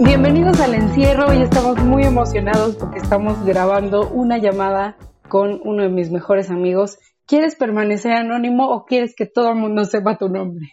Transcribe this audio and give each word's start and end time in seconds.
Bienvenidos 0.00 0.60
al 0.60 0.74
encierro 0.74 1.34
y 1.34 1.42
estamos 1.42 1.76
muy 1.82 2.04
emocionados 2.04 2.76
porque 2.76 3.00
estamos 3.00 3.44
grabando 3.44 4.08
una 4.08 4.38
llamada 4.38 4.96
con 5.28 5.60
uno 5.64 5.82
de 5.82 5.88
mis 5.88 6.12
mejores 6.12 6.50
amigos. 6.50 7.00
¿Quieres 7.26 7.56
permanecer 7.56 8.12
anónimo 8.12 8.68
o 8.68 8.84
quieres 8.84 9.16
que 9.16 9.26
todo 9.26 9.48
el 9.50 9.56
mundo 9.56 9.84
sepa 9.84 10.16
tu 10.16 10.28
nombre? 10.28 10.68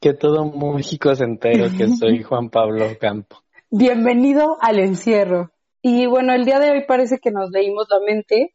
Que 0.00 0.14
todo 0.14 0.50
México 0.72 1.14
se 1.14 1.24
entere 1.24 1.70
que 1.76 1.88
soy 2.00 2.22
Juan 2.22 2.48
Pablo 2.48 2.86
Campo. 2.98 3.36
Bienvenido 3.70 4.56
al 4.62 4.78
encierro. 4.78 5.50
Y 5.82 6.06
bueno, 6.06 6.32
el 6.32 6.46
día 6.46 6.58
de 6.58 6.70
hoy 6.70 6.84
parece 6.88 7.18
que 7.18 7.30
nos 7.30 7.50
leímos 7.50 7.86
la 7.90 8.00
mente 8.00 8.54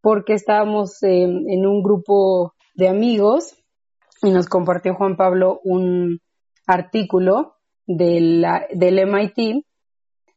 porque 0.00 0.32
estábamos 0.32 1.02
en 1.02 1.66
un 1.66 1.82
grupo 1.82 2.54
de 2.74 2.88
amigos 2.88 3.62
y 4.22 4.30
nos 4.30 4.48
compartió 4.48 4.94
Juan 4.94 5.16
Pablo 5.16 5.60
un 5.64 6.20
artículo 6.66 7.56
del, 7.96 8.44
del 8.72 9.06
MIT 9.06 9.64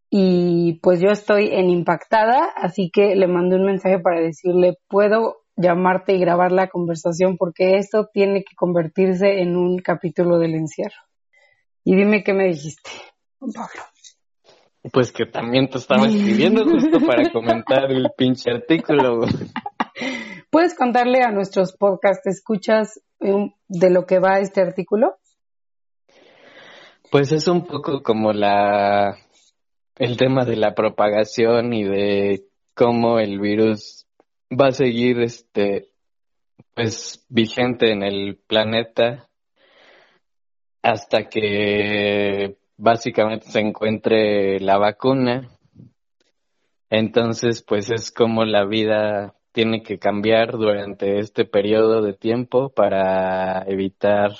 y 0.09 0.79
pues 0.81 1.01
yo 1.01 1.09
estoy 1.09 1.49
en 1.51 1.69
impactada, 1.69 2.45
así 2.55 2.89
que 2.89 3.15
le 3.15 3.27
mandé 3.27 3.57
un 3.57 3.65
mensaje 3.65 3.99
para 3.99 4.21
decirle, 4.21 4.77
puedo 4.87 5.41
llamarte 5.57 6.13
y 6.13 6.19
grabar 6.19 6.51
la 6.51 6.67
conversación 6.67 7.37
porque 7.37 7.77
esto 7.77 8.09
tiene 8.13 8.43
que 8.43 8.55
convertirse 8.55 9.41
en 9.41 9.55
un 9.55 9.79
capítulo 9.79 10.39
del 10.39 10.55
encierro. 10.55 10.95
Y 11.83 11.95
dime 11.95 12.23
qué 12.23 12.33
me 12.33 12.47
dijiste, 12.47 12.91
Pablo. 13.39 13.83
Pues 14.91 15.11
que 15.11 15.25
también 15.25 15.67
te 15.69 15.79
estaba 15.79 16.05
escribiendo 16.05 16.63
justo 16.63 16.99
para 16.99 17.29
comentar 17.31 17.91
el 17.91 18.07
pinche 18.15 18.51
artículo. 18.51 19.21
¿Puedes 20.51 20.75
contarle 20.75 21.23
a 21.23 21.31
nuestros 21.31 21.75
podcast 21.75 22.25
escuchas 22.27 23.01
de 23.19 23.89
lo 23.89 24.05
que 24.05 24.19
va 24.19 24.39
este 24.39 24.61
artículo? 24.61 25.17
Pues 27.15 27.31
es 27.31 27.47
un 27.47 27.65
poco 27.65 28.03
como 28.03 28.33
la 28.33 29.17
el 29.95 30.17
tema 30.17 30.43
de 30.43 30.57
la 30.57 30.75
propagación 30.75 31.71
y 31.71 31.85
de 31.85 32.43
cómo 32.73 33.19
el 33.19 33.39
virus 33.39 34.05
va 34.51 34.67
a 34.67 34.71
seguir 34.73 35.21
este 35.21 35.87
pues 36.73 37.25
vigente 37.29 37.93
en 37.93 38.03
el 38.03 38.35
planeta 38.35 39.29
hasta 40.81 41.29
que 41.29 42.57
básicamente 42.75 43.49
se 43.49 43.61
encuentre 43.61 44.59
la 44.59 44.77
vacuna. 44.77 45.47
Entonces, 46.89 47.61
pues 47.61 47.91
es 47.91 48.11
como 48.11 48.43
la 48.43 48.65
vida 48.65 49.35
tiene 49.53 49.83
que 49.83 49.99
cambiar 49.99 50.51
durante 50.51 51.19
este 51.19 51.45
periodo 51.45 52.01
de 52.01 52.11
tiempo 52.11 52.73
para 52.73 53.63
evitar 53.67 54.31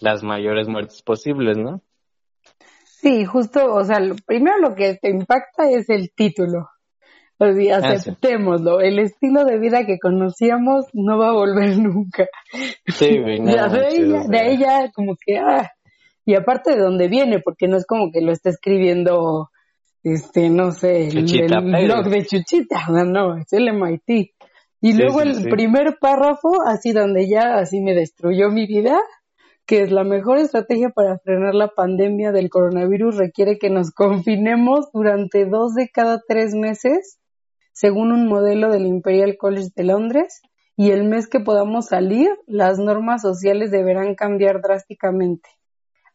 las 0.00 0.24
mayores 0.24 0.66
muertes 0.66 1.00
posibles, 1.02 1.56
¿no? 1.56 1.80
Sí, 3.00 3.24
justo, 3.24 3.74
o 3.74 3.84
sea, 3.84 3.98
primero 4.26 4.58
lo 4.58 4.74
que 4.74 4.96
te 4.96 5.10
impacta 5.10 5.70
es 5.70 5.88
el 5.88 6.10
título. 6.14 6.68
O 7.38 7.52
sea, 7.52 7.76
ah, 7.76 7.92
aceptémoslo. 7.94 8.80
El 8.80 8.98
estilo 8.98 9.44
de 9.44 9.58
vida 9.58 9.86
que 9.86 10.00
conocíamos 10.00 10.86
no 10.92 11.16
va 11.16 11.28
a 11.28 11.32
volver 11.32 11.78
nunca. 11.78 12.26
Sí, 12.86 13.20
güey, 13.20 13.40
de, 13.44 13.52
ella, 13.52 14.24
de 14.28 14.50
ella, 14.50 14.90
como 14.92 15.14
que, 15.14 15.38
ah, 15.38 15.70
y 16.24 16.34
aparte 16.34 16.74
de 16.74 16.82
dónde 16.82 17.06
viene, 17.06 17.38
porque 17.38 17.68
no 17.68 17.76
es 17.76 17.86
como 17.86 18.10
que 18.10 18.20
lo 18.20 18.32
esté 18.32 18.50
escribiendo, 18.50 19.50
este, 20.02 20.50
no 20.50 20.72
sé, 20.72 21.06
el, 21.06 21.24
blog 21.24 22.10
de 22.10 22.26
Chuchita, 22.26 22.86
no, 22.88 23.36
es 23.36 23.52
el 23.52 23.72
MIT. 23.72 24.32
Y 24.80 24.92
luego 24.92 25.22
el 25.22 25.48
primer 25.48 25.98
párrafo, 26.00 26.62
así 26.66 26.92
donde 26.92 27.28
ya 27.28 27.58
así 27.58 27.80
me 27.80 27.94
destruyó 27.94 28.48
mi 28.50 28.66
vida, 28.66 28.98
que 29.68 29.82
es 29.82 29.92
la 29.92 30.02
mejor 30.02 30.38
estrategia 30.38 30.88
para 30.88 31.18
frenar 31.18 31.54
la 31.54 31.68
pandemia 31.68 32.32
del 32.32 32.48
coronavirus 32.48 33.18
requiere 33.18 33.58
que 33.58 33.68
nos 33.68 33.90
confinemos 33.90 34.90
durante 34.94 35.44
dos 35.44 35.74
de 35.74 35.90
cada 35.90 36.22
tres 36.26 36.54
meses, 36.54 37.18
según 37.72 38.10
un 38.10 38.28
modelo 38.28 38.70
del 38.70 38.86
Imperial 38.86 39.36
College 39.38 39.68
de 39.76 39.84
Londres, 39.84 40.40
y 40.74 40.92
el 40.92 41.04
mes 41.04 41.28
que 41.28 41.40
podamos 41.40 41.88
salir, 41.88 42.30
las 42.46 42.78
normas 42.78 43.20
sociales 43.20 43.70
deberán 43.70 44.14
cambiar 44.14 44.62
drásticamente, 44.62 45.50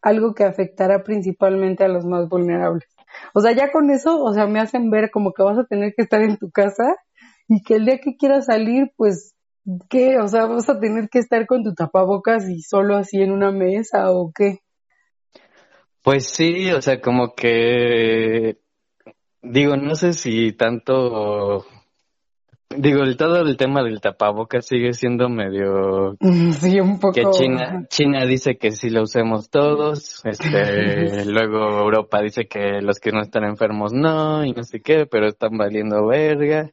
algo 0.01 0.33
que 0.33 0.45
afectará 0.45 1.03
principalmente 1.03 1.83
a 1.83 1.89
los 1.89 2.05
más 2.05 2.27
vulnerables. 2.27 2.89
O 3.35 3.41
sea, 3.41 3.51
ya 3.51 3.71
con 3.71 3.91
eso, 3.91 4.19
o 4.19 4.33
sea, 4.33 4.47
me 4.47 4.61
hacen 4.61 4.89
ver 4.89 5.11
como 5.11 5.31
que 5.31 5.43
vas 5.43 5.59
a 5.59 5.65
tener 5.65 5.93
que 5.95 6.01
estar 6.01 6.23
en 6.23 6.37
tu 6.37 6.49
casa 6.49 6.95
y 7.47 7.61
que 7.61 7.75
el 7.75 7.85
día 7.85 7.99
que 7.99 8.17
quieras 8.17 8.47
salir, 8.47 8.91
pues 8.97 9.32
¿Qué? 9.89 10.17
O 10.19 10.27
sea, 10.27 10.45
¿vas 10.45 10.69
a 10.69 10.79
tener 10.79 11.09
que 11.09 11.19
estar 11.19 11.45
con 11.45 11.63
tu 11.63 11.73
tapabocas 11.73 12.49
y 12.49 12.61
solo 12.61 12.97
así 12.97 13.21
en 13.21 13.31
una 13.31 13.51
mesa 13.51 14.11
o 14.11 14.31
qué? 14.35 14.59
Pues 16.01 16.27
sí, 16.27 16.69
o 16.71 16.81
sea, 16.81 16.99
como 16.99 17.33
que 17.33 18.57
digo, 19.41 19.77
no 19.77 19.95
sé 19.95 20.13
si 20.13 20.51
tanto 20.51 21.65
digo, 22.75 23.03
el 23.03 23.17
todo 23.17 23.41
el 23.41 23.55
tema 23.55 23.83
del 23.83 24.01
tapabocas 24.01 24.65
sigue 24.65 24.93
siendo 24.93 25.29
medio 25.29 26.17
sí, 26.59 26.79
un 26.79 26.99
poco 26.99 27.13
que 27.13 27.23
China 27.31 27.85
China 27.87 28.25
dice 28.25 28.57
que 28.57 28.71
sí 28.71 28.89
lo 28.89 29.03
usemos 29.03 29.49
todos, 29.49 30.25
este, 30.25 31.25
luego 31.25 31.79
Europa 31.79 32.21
dice 32.21 32.47
que 32.47 32.81
los 32.81 32.99
que 32.99 33.11
no 33.11 33.21
están 33.21 33.43
enfermos 33.43 33.93
no 33.93 34.43
y 34.43 34.51
no 34.51 34.63
sé 34.63 34.81
qué, 34.81 35.05
pero 35.05 35.27
están 35.27 35.57
valiendo 35.57 36.05
verga. 36.07 36.71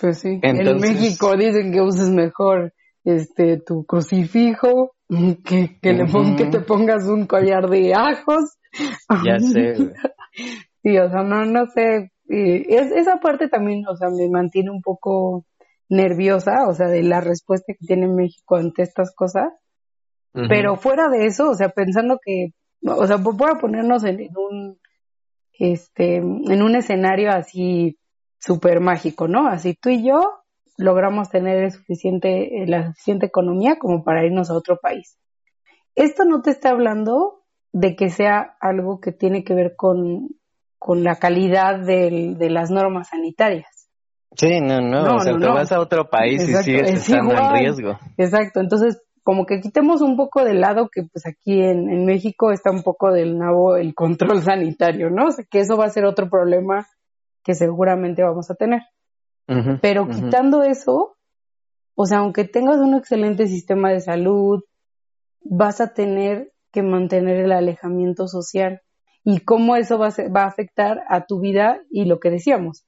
Pues 0.00 0.20
sí. 0.20 0.38
En 0.42 0.80
México 0.80 1.36
dicen 1.36 1.72
que 1.72 1.80
uses 1.80 2.10
mejor 2.10 2.72
este 3.04 3.58
tu 3.58 3.84
crucifijo, 3.86 4.92
que, 5.08 5.78
que, 5.80 5.92
le 5.92 6.06
que 6.36 6.46
te 6.46 6.60
pongas 6.60 7.06
un 7.06 7.26
collar 7.26 7.68
de 7.68 7.94
ajos. 7.94 8.58
Ya 9.24 9.38
sé. 9.40 9.74
sí, 10.82 10.98
o 10.98 11.08
sea, 11.08 11.22
no, 11.22 11.44
no 11.44 11.66
sé. 11.66 12.10
Es, 12.28 12.90
esa 12.92 13.20
parte 13.20 13.48
también, 13.48 13.86
o 13.88 13.96
sea, 13.96 14.08
me 14.10 14.28
mantiene 14.28 14.70
un 14.70 14.82
poco 14.82 15.46
nerviosa, 15.88 16.66
o 16.68 16.74
sea, 16.74 16.88
de 16.88 17.02
la 17.02 17.20
respuesta 17.20 17.72
que 17.72 17.86
tiene 17.86 18.08
México 18.08 18.56
ante 18.56 18.82
estas 18.82 19.14
cosas. 19.14 19.52
Pero 20.50 20.76
fuera 20.76 21.08
de 21.08 21.24
eso, 21.24 21.48
o 21.48 21.54
sea, 21.54 21.70
pensando 21.70 22.18
que, 22.22 22.48
o 22.86 23.06
sea, 23.06 23.16
voy 23.16 23.50
a 23.50 23.58
ponernos 23.58 24.04
en, 24.04 24.20
en 24.20 24.36
un, 24.36 24.78
este, 25.58 26.16
en 26.16 26.62
un 26.62 26.76
escenario 26.76 27.30
así 27.30 27.96
súper 28.38 28.80
mágico, 28.80 29.28
¿no? 29.28 29.48
Así 29.48 29.74
tú 29.74 29.90
y 29.90 30.06
yo 30.06 30.42
logramos 30.78 31.30
tener 31.30 31.64
el 31.64 31.72
suficiente, 31.72 32.62
eh, 32.62 32.66
la 32.66 32.86
suficiente 32.88 33.26
economía 33.26 33.78
como 33.78 34.04
para 34.04 34.24
irnos 34.24 34.50
a 34.50 34.54
otro 34.54 34.78
país. 34.80 35.18
Esto 35.94 36.24
no 36.24 36.42
te 36.42 36.50
está 36.50 36.70
hablando 36.70 37.44
de 37.72 37.96
que 37.96 38.10
sea 38.10 38.56
algo 38.60 39.00
que 39.00 39.12
tiene 39.12 39.44
que 39.44 39.54
ver 39.54 39.74
con, 39.76 40.28
con 40.78 41.04
la 41.04 41.16
calidad 41.16 41.80
de 41.80 42.48
las 42.50 42.70
normas 42.70 43.08
sanitarias. 43.08 43.76
Sí, 44.36 44.60
no, 44.60 44.80
no, 44.82 45.16
o 45.16 45.20
sea, 45.20 45.36
te 45.38 45.46
vas 45.46 45.72
a 45.72 45.80
otro 45.80 46.10
país 46.10 46.46
y 46.46 46.54
sigues 46.56 46.90
estando 46.90 47.34
en 47.34 47.54
riesgo. 47.54 47.98
Exacto, 48.18 48.60
entonces 48.60 49.02
como 49.22 49.46
que 49.46 49.60
quitemos 49.60 50.02
un 50.02 50.16
poco 50.16 50.44
de 50.44 50.54
lado 50.54 50.88
que 50.92 51.02
pues 51.02 51.26
aquí 51.26 51.60
en, 51.60 51.90
en 51.90 52.04
México 52.04 52.52
está 52.52 52.70
un 52.70 52.82
poco 52.82 53.10
del 53.10 53.38
nabo 53.38 53.76
el 53.76 53.94
control 53.94 54.42
sanitario, 54.42 55.10
¿no? 55.10 55.26
O 55.26 55.30
sea, 55.30 55.44
que 55.50 55.60
eso 55.60 55.76
va 55.76 55.86
a 55.86 55.90
ser 55.90 56.04
otro 56.04 56.28
problema 56.28 56.86
que 57.46 57.54
seguramente 57.54 58.24
vamos 58.24 58.50
a 58.50 58.56
tener. 58.56 58.82
Pero 59.80 60.08
quitando 60.08 60.64
eso, 60.64 61.16
o 61.94 62.04
sea, 62.04 62.18
aunque 62.18 62.42
tengas 62.42 62.78
un 62.78 62.96
excelente 62.96 63.46
sistema 63.46 63.92
de 63.92 64.00
salud, 64.00 64.64
vas 65.42 65.80
a 65.80 65.94
tener 65.94 66.52
que 66.72 66.82
mantener 66.82 67.36
el 67.36 67.52
alejamiento 67.52 68.26
social 68.26 68.82
y 69.22 69.38
cómo 69.38 69.76
eso 69.76 69.96
va 69.96 70.08
a, 70.08 70.28
va 70.28 70.42
a 70.42 70.48
afectar 70.48 71.04
a 71.08 71.26
tu 71.26 71.38
vida 71.38 71.80
y 71.88 72.06
lo 72.06 72.18
que 72.18 72.30
decíamos, 72.30 72.84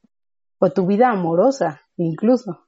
o 0.58 0.66
a 0.66 0.70
tu 0.70 0.84
vida 0.84 1.08
amorosa 1.08 1.82
incluso. 1.96 2.66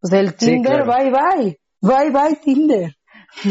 O 0.00 0.06
sea, 0.06 0.20
el 0.20 0.36
Tinder, 0.36 0.84
bye 0.84 1.10
bye, 1.10 1.58
bye 1.82 2.10
bye 2.12 2.36
Tinder. 2.36 2.94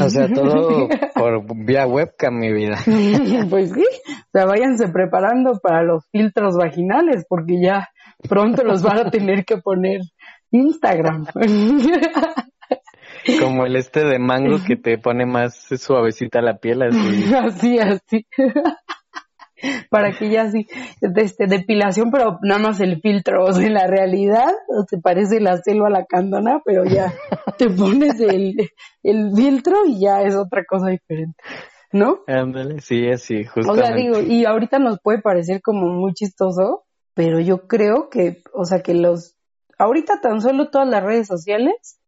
O 0.01 0.09
sea, 0.09 0.31
todo 0.31 0.87
por 1.15 1.43
vía 1.65 1.85
webcam, 1.85 2.39
mi 2.39 2.53
vida. 2.53 2.77
pues 3.49 3.71
sí, 3.71 3.85
sea, 4.33 4.45
váyanse 4.45 4.89
preparando 4.89 5.59
para 5.61 5.83
los 5.83 6.05
filtros 6.11 6.57
vaginales, 6.57 7.25
porque 7.27 7.61
ya 7.61 7.89
pronto 8.27 8.63
los 8.63 8.81
van 8.81 9.07
a 9.07 9.11
tener 9.11 9.45
que 9.45 9.57
poner 9.57 10.01
Instagram. 10.51 11.25
Como 13.39 13.65
el 13.65 13.77
este 13.77 14.03
de 14.03 14.19
mango 14.19 14.57
que 14.65 14.75
te 14.75 14.97
pone 14.97 15.25
más 15.25 15.67
suavecita 15.77 16.41
la 16.41 16.57
piel, 16.57 16.83
así. 16.83 17.33
Así, 17.37 17.79
así 17.79 18.27
para 19.89 20.11
que 20.11 20.29
ya 20.29 20.43
así, 20.43 20.67
este, 21.01 21.47
depilación, 21.47 22.11
pero 22.11 22.37
nada 22.41 22.59
más 22.59 22.79
el 22.81 22.99
filtro, 23.01 23.45
o 23.45 23.53
sea, 23.53 23.65
en 23.65 23.73
la 23.73 23.87
realidad, 23.87 24.51
te 24.89 24.97
parece 24.97 25.39
la 25.39 25.57
selva 25.57 25.89
la 25.89 26.05
cándona, 26.05 26.61
pero 26.65 26.83
ya 26.83 27.13
te 27.57 27.69
pones 27.69 28.19
el, 28.19 28.55
el 29.03 29.31
filtro 29.35 29.85
y 29.87 30.01
ya 30.01 30.21
es 30.21 30.35
otra 30.35 30.63
cosa 30.65 30.89
diferente, 30.89 31.41
¿no? 31.93 32.19
Ándale, 32.27 32.81
sí, 32.81 33.07
así, 33.07 33.45
justamente. 33.45 33.71
O 33.71 33.85
sea, 33.85 33.95
digo, 33.95 34.19
y 34.19 34.45
ahorita 34.45 34.79
nos 34.79 34.99
puede 35.01 35.21
parecer 35.21 35.61
como 35.61 35.87
muy 35.87 36.13
chistoso, 36.13 36.83
pero 37.13 37.39
yo 37.39 37.67
creo 37.67 38.09
que, 38.09 38.43
o 38.53 38.65
sea, 38.65 38.81
que 38.81 38.93
los, 38.93 39.37
ahorita 39.77 40.19
tan 40.21 40.41
solo 40.41 40.69
todas 40.69 40.89
las 40.89 41.03
redes 41.03 41.27
sociales 41.27 41.99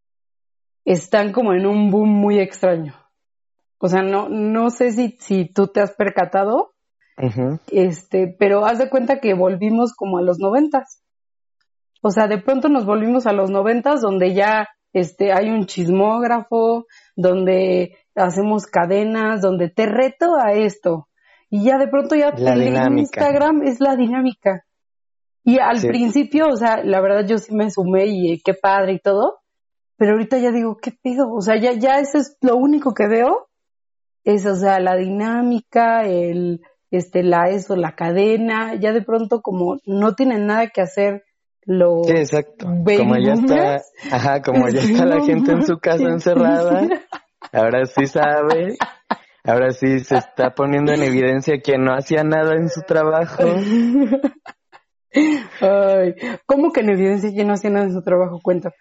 están 0.83 1.31
como 1.31 1.53
en 1.53 1.65
un 1.65 1.91
boom 1.91 2.09
muy 2.09 2.39
extraño. 2.39 2.93
O 3.77 3.87
sea, 3.87 4.01
no, 4.01 4.29
no 4.29 4.69
sé 4.71 4.91
si, 4.91 5.17
si 5.19 5.45
tú 5.45 5.67
te 5.67 5.81
has 5.81 5.93
percatado, 5.95 6.73
Este, 7.71 8.35
pero 8.37 8.65
haz 8.65 8.77
de 8.77 8.89
cuenta 8.89 9.19
que 9.19 9.33
volvimos 9.33 9.93
como 9.95 10.17
a 10.17 10.21
los 10.21 10.37
noventas. 10.39 11.01
O 12.01 12.11
sea, 12.11 12.27
de 12.27 12.39
pronto 12.39 12.67
nos 12.67 12.85
volvimos 12.85 13.25
a 13.25 13.33
los 13.33 13.49
noventas 13.49 14.01
donde 14.01 14.33
ya 14.33 14.67
este, 14.93 15.31
hay 15.31 15.49
un 15.49 15.65
chismógrafo, 15.65 16.85
donde 17.15 17.97
hacemos 18.15 18.65
cadenas, 18.67 19.41
donde 19.41 19.69
te 19.69 19.85
reto 19.85 20.35
a 20.35 20.53
esto. 20.53 21.07
Y 21.49 21.65
ya 21.65 21.77
de 21.77 21.87
pronto 21.87 22.15
ya 22.15 22.33
en 22.35 22.99
Instagram 22.99 23.63
es 23.63 23.79
la 23.79 23.95
dinámica. 23.95 24.65
Y 25.43 25.59
al 25.59 25.79
principio, 25.79 26.47
o 26.47 26.57
sea, 26.57 26.83
la 26.83 27.01
verdad 27.01 27.25
yo 27.27 27.37
sí 27.37 27.53
me 27.53 27.69
sumé 27.69 28.07
y 28.07 28.31
eh, 28.31 28.41
qué 28.43 28.55
padre 28.55 28.93
y 28.93 28.99
todo, 28.99 29.41
pero 29.95 30.13
ahorita 30.13 30.39
ya 30.39 30.51
digo, 30.51 30.77
¿qué 30.81 30.91
pido? 30.91 31.31
O 31.31 31.41
sea, 31.41 31.59
ya, 31.59 31.73
ya 31.73 31.99
eso 31.99 32.17
es 32.17 32.35
lo 32.41 32.55
único 32.55 32.95
que 32.95 33.07
veo, 33.07 33.47
es, 34.23 34.45
o 34.47 34.55
sea, 34.55 34.79
la 34.79 34.95
dinámica, 34.95 36.03
el, 36.07 36.61
este, 36.89 37.21
la, 37.21 37.49
eso, 37.49 37.75
la 37.75 37.93
cadena, 37.93 38.73
ya 38.73 38.91
de 38.91 39.03
pronto 39.03 39.41
como 39.41 39.77
no 39.85 40.15
tienen 40.15 40.47
nada 40.47 40.67
que 40.69 40.81
hacer 40.81 41.23
los 41.61 42.07
sí, 42.07 42.13
exacto. 42.13 42.65
Como 42.65 43.15
ya 43.17 43.33
está, 43.33 43.81
ajá, 44.11 44.41
como 44.41 44.67
ya 44.69 44.81
está 44.81 45.05
la 45.05 45.23
gente 45.23 45.51
en 45.51 45.63
su 45.63 45.77
casa 45.77 46.09
encerrada, 46.09 46.87
ahora 47.51 47.85
sí 47.85 48.05
sabe, 48.05 48.77
ahora 49.43 49.71
sí 49.71 49.99
se 49.99 50.17
está 50.17 50.55
poniendo 50.55 50.93
en 50.93 51.03
evidencia 51.03 51.59
que 51.59 51.77
no 51.77 51.93
hacía 51.93 52.23
nada 52.23 52.55
en 52.55 52.69
su 52.69 52.81
trabajo. 52.81 53.43
Ay, 55.61 56.15
¿cómo 56.45 56.71
que 56.71 56.81
en 56.81 56.89
evidencia 56.89 57.31
que 57.33 57.45
no 57.45 57.53
hacía 57.53 57.69
nada 57.69 57.85
en 57.85 57.93
su 57.93 58.01
trabajo? 58.01 58.39
Cuéntame. 58.41 58.75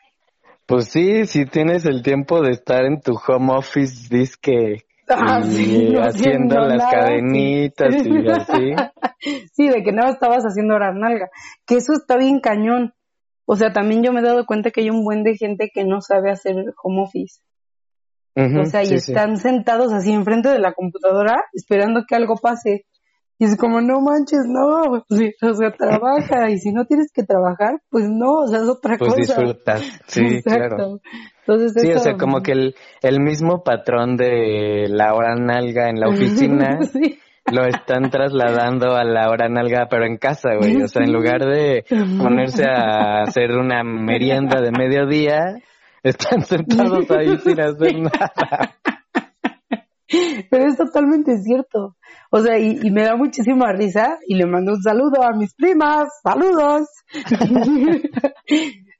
Pues 0.66 0.88
sí, 0.88 1.26
si 1.26 1.44
tienes 1.44 1.84
el 1.84 2.02
tiempo 2.02 2.40
de 2.40 2.52
estar 2.52 2.84
en 2.84 3.00
tu 3.00 3.14
home 3.14 3.52
office, 3.54 4.08
disque 4.14 4.86
ah, 5.10 5.40
haciendo 5.40 6.60
las 6.60 6.90
cadenitas 6.90 7.94
y 7.94 8.28
así. 8.28 8.74
sí, 9.52 9.68
de 9.68 9.82
que 9.82 9.92
no 9.92 10.08
estabas 10.08 10.44
haciendo 10.44 10.74
horas 10.74 10.94
nalga, 10.94 11.28
que 11.66 11.76
eso 11.76 11.92
está 11.92 12.16
bien 12.16 12.40
cañón. 12.40 12.94
O 13.44 13.56
sea, 13.56 13.74
también 13.74 14.02
yo 14.02 14.12
me 14.12 14.20
he 14.20 14.24
dado 14.24 14.46
cuenta 14.46 14.70
que 14.70 14.80
hay 14.80 14.88
un 14.88 15.04
buen 15.04 15.22
de 15.22 15.36
gente 15.36 15.70
que 15.72 15.84
no 15.84 16.00
sabe 16.00 16.30
hacer 16.30 16.56
home 16.82 17.02
office. 17.02 17.40
O 18.36 18.64
sea, 18.66 18.82
y 18.82 18.94
están 18.94 19.36
sentados 19.36 19.92
así 19.92 20.12
enfrente 20.12 20.48
de 20.48 20.58
la 20.58 20.72
computadora 20.72 21.44
esperando 21.52 22.02
que 22.06 22.16
algo 22.16 22.36
pase. 22.36 22.84
Y 23.36 23.46
es 23.46 23.56
como, 23.56 23.80
no 23.80 24.00
manches, 24.00 24.46
no, 24.46 24.82
o 24.92 25.54
sea, 25.54 25.72
trabaja, 25.72 26.50
y 26.50 26.58
si 26.58 26.72
no 26.72 26.84
tienes 26.84 27.10
que 27.12 27.24
trabajar, 27.24 27.80
pues 27.90 28.08
no, 28.08 28.42
o 28.42 28.46
sea, 28.46 28.60
es 28.60 28.68
otra 28.68 28.96
pues 28.96 29.12
cosa. 29.12 29.34
Pues 29.34 29.48
disfrutas, 29.48 29.82
sí, 30.06 30.42
claro. 30.44 31.00
Entonces, 31.40 31.82
sí, 31.82 31.92
o 31.92 31.98
sea, 31.98 32.16
como 32.16 32.42
que 32.42 32.52
el, 32.52 32.76
el 33.02 33.20
mismo 33.20 33.64
patrón 33.64 34.16
de 34.16 34.86
la 34.88 35.14
hora 35.14 35.34
nalga 35.34 35.88
en 35.88 35.98
la 35.98 36.08
oficina 36.10 36.78
lo 37.52 37.66
están 37.66 38.10
trasladando 38.10 38.96
a 38.96 39.04
la 39.04 39.28
hora 39.28 39.48
nalga, 39.48 39.86
pero 39.90 40.06
en 40.06 40.16
casa, 40.16 40.50
güey. 40.58 40.82
O 40.82 40.88
sea, 40.88 41.02
en 41.02 41.12
lugar 41.12 41.44
de 41.44 41.84
ponerse 42.18 42.64
a 42.64 43.22
hacer 43.22 43.52
una 43.52 43.82
merienda 43.82 44.60
de 44.60 44.70
mediodía, 44.70 45.56
están 46.04 46.44
sentados 46.44 47.10
ahí 47.10 47.36
sin 47.44 47.60
hacer 47.60 47.98
nada. 47.98 48.76
Pero 50.50 50.66
es 50.68 50.76
totalmente 50.76 51.38
cierto. 51.38 51.96
O 52.30 52.40
sea, 52.40 52.58
y, 52.58 52.90
me 52.90 53.02
da 53.04 53.16
muchísima 53.16 53.72
risa 53.72 54.18
y 54.26 54.36
le 54.36 54.46
mando 54.46 54.72
un 54.72 54.82
saludo 54.82 55.22
a 55.22 55.32
mis 55.32 55.54
primas. 55.54 56.08
¡Saludos! 56.22 56.88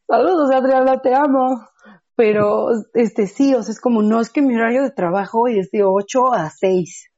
¡Saludos, 0.09 0.51
Adriana! 0.53 1.01
Te 1.01 1.15
amo. 1.15 1.69
Pero, 2.17 2.69
este, 2.95 3.27
sí, 3.27 3.55
o 3.55 3.63
sea, 3.63 3.73
es 3.73 3.81
como, 3.81 4.03
no, 4.03 4.21
es 4.21 4.31
que 4.31 4.41
mi 4.41 4.57
horario 4.57 4.83
de 4.83 4.91
trabajo 4.91 5.47
es 5.47 5.71
de 5.71 5.85
8 5.85 6.33
a 6.33 6.49
6. 6.51 7.11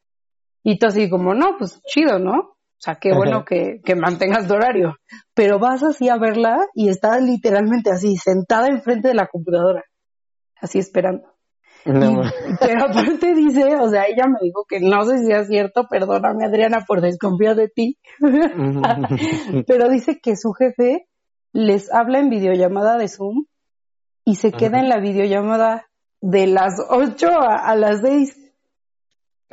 Y 0.65 0.79
tú 0.79 0.87
así 0.87 1.09
como, 1.09 1.35
no, 1.35 1.57
pues 1.59 1.81
chido, 1.87 2.19
¿no? 2.19 2.56
O 2.79 2.83
sea, 2.87 2.97
qué 2.97 3.15
bueno 3.15 3.45
que, 3.45 3.81
que 3.85 3.95
mantengas 3.95 4.47
tu 4.47 4.55
horario. 4.55 4.97
Pero 5.35 5.59
vas 5.59 5.83
así 5.83 6.09
a 6.09 6.19
verla 6.19 6.67
y 6.75 6.89
está 6.89 7.19
literalmente 7.19 7.91
así, 7.91 8.17
sentada 8.17 8.69
enfrente 8.69 9.09
de 9.09 9.15
la 9.15 9.27
computadora. 9.27 9.85
Así 10.61 10.79
esperando. 10.79 11.37
pero 12.61 12.85
aparte 12.85 13.35
dice, 13.35 13.77
o 13.77 13.89
sea, 13.89 14.05
ella 14.09 14.27
me 14.27 14.39
dijo 14.43 14.65
que 14.69 14.81
no 14.81 15.05
sé 15.05 15.19
si 15.19 15.31
es 15.31 15.47
cierto, 15.47 15.87
perdóname 15.89 16.45
Adriana 16.45 16.85
por 16.87 17.01
desconfiar 17.01 17.55
de 17.55 17.69
ti, 17.69 17.97
pero 19.69 19.89
dice 19.89 20.19
que 20.21 20.35
su 20.37 20.53
jefe 20.53 21.07
les 21.53 21.93
habla 21.93 22.19
en 22.19 22.29
videollamada 22.29 22.99
de 22.99 23.07
Zoom 23.07 23.45
y 24.25 24.35
se 24.35 24.51
queda 24.51 24.81
en 24.81 24.89
la 24.89 24.99
videollamada 24.99 25.87
de 26.21 26.49
las 26.49 26.75
8 26.89 27.29
a, 27.41 27.77
las 27.77 28.01
6. 28.01 28.53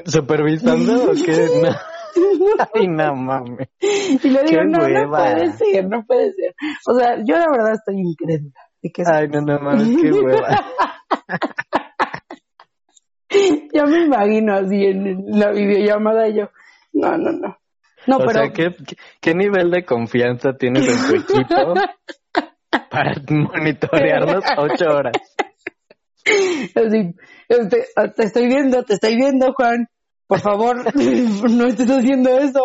¿Supervisando 0.06 1.12
o 1.12 1.14
qué? 1.14 1.48
Ay, 2.74 2.88
no 2.88 3.16
mames. 3.18 3.70
Y 3.80 4.30
le 4.30 4.44
digo, 4.44 4.64
no, 4.64 4.88
no 4.88 5.10
puede 5.10 5.52
ser, 5.54 5.88
no 5.88 6.06
puede 6.06 6.34
ser. 6.34 6.56
O 6.88 6.98
sea, 6.98 7.18
yo 7.24 7.38
la 7.38 7.48
verdad 7.50 7.74
estoy 7.74 8.00
incrédula. 8.00 8.54
Ay, 9.06 9.28
no, 9.30 9.42
no 9.42 9.60
mames, 9.60 10.02
qué 10.02 10.12
hueva. 10.12 10.66
ya 13.74 13.86
me 13.86 14.04
imagino 14.04 14.56
así 14.56 14.86
en 14.86 15.24
la 15.28 15.52
videollamada 15.52 16.28
y 16.28 16.36
yo, 16.36 16.50
no, 16.94 17.18
no, 17.18 17.32
no. 17.32 17.58
No, 18.06 18.18
o 18.18 18.30
sea, 18.30 18.52
¿qué, 18.52 18.76
¿qué 19.22 19.34
nivel 19.34 19.72
de 19.72 19.86
confianza 19.86 20.58
tienes 20.58 20.90
en 20.90 21.08
tu 21.08 21.16
equipo 21.34 21.74
para 22.90 23.14
monitorearlos 23.30 24.44
ocho 24.58 24.86
horas? 24.90 25.14
Así, 26.76 27.16
este, 27.48 27.86
te 28.16 28.24
estoy 28.24 28.48
viendo, 28.48 28.84
te 28.84 28.96
estoy 28.96 29.16
viendo, 29.16 29.54
Juan. 29.54 29.88
Por 30.28 30.40
favor, 30.40 30.78
no 31.52 31.66
estés 31.66 31.90
haciendo 31.90 32.30
eso. 32.38 32.62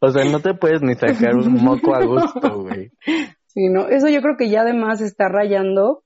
O 0.00 0.10
sea, 0.10 0.24
no 0.24 0.40
te 0.40 0.54
puedes 0.54 0.82
ni 0.82 0.94
sacar 0.94 1.34
un 1.34 1.52
moco 1.62 1.94
a 1.94 2.04
gusto, 2.04 2.62
güey. 2.62 2.90
Sí, 3.46 3.68
no, 3.68 3.88
eso 3.88 4.08
yo 4.08 4.20
creo 4.20 4.36
que 4.36 4.50
ya 4.50 4.60
además 4.62 5.00
está 5.00 5.28
rayando 5.28 6.02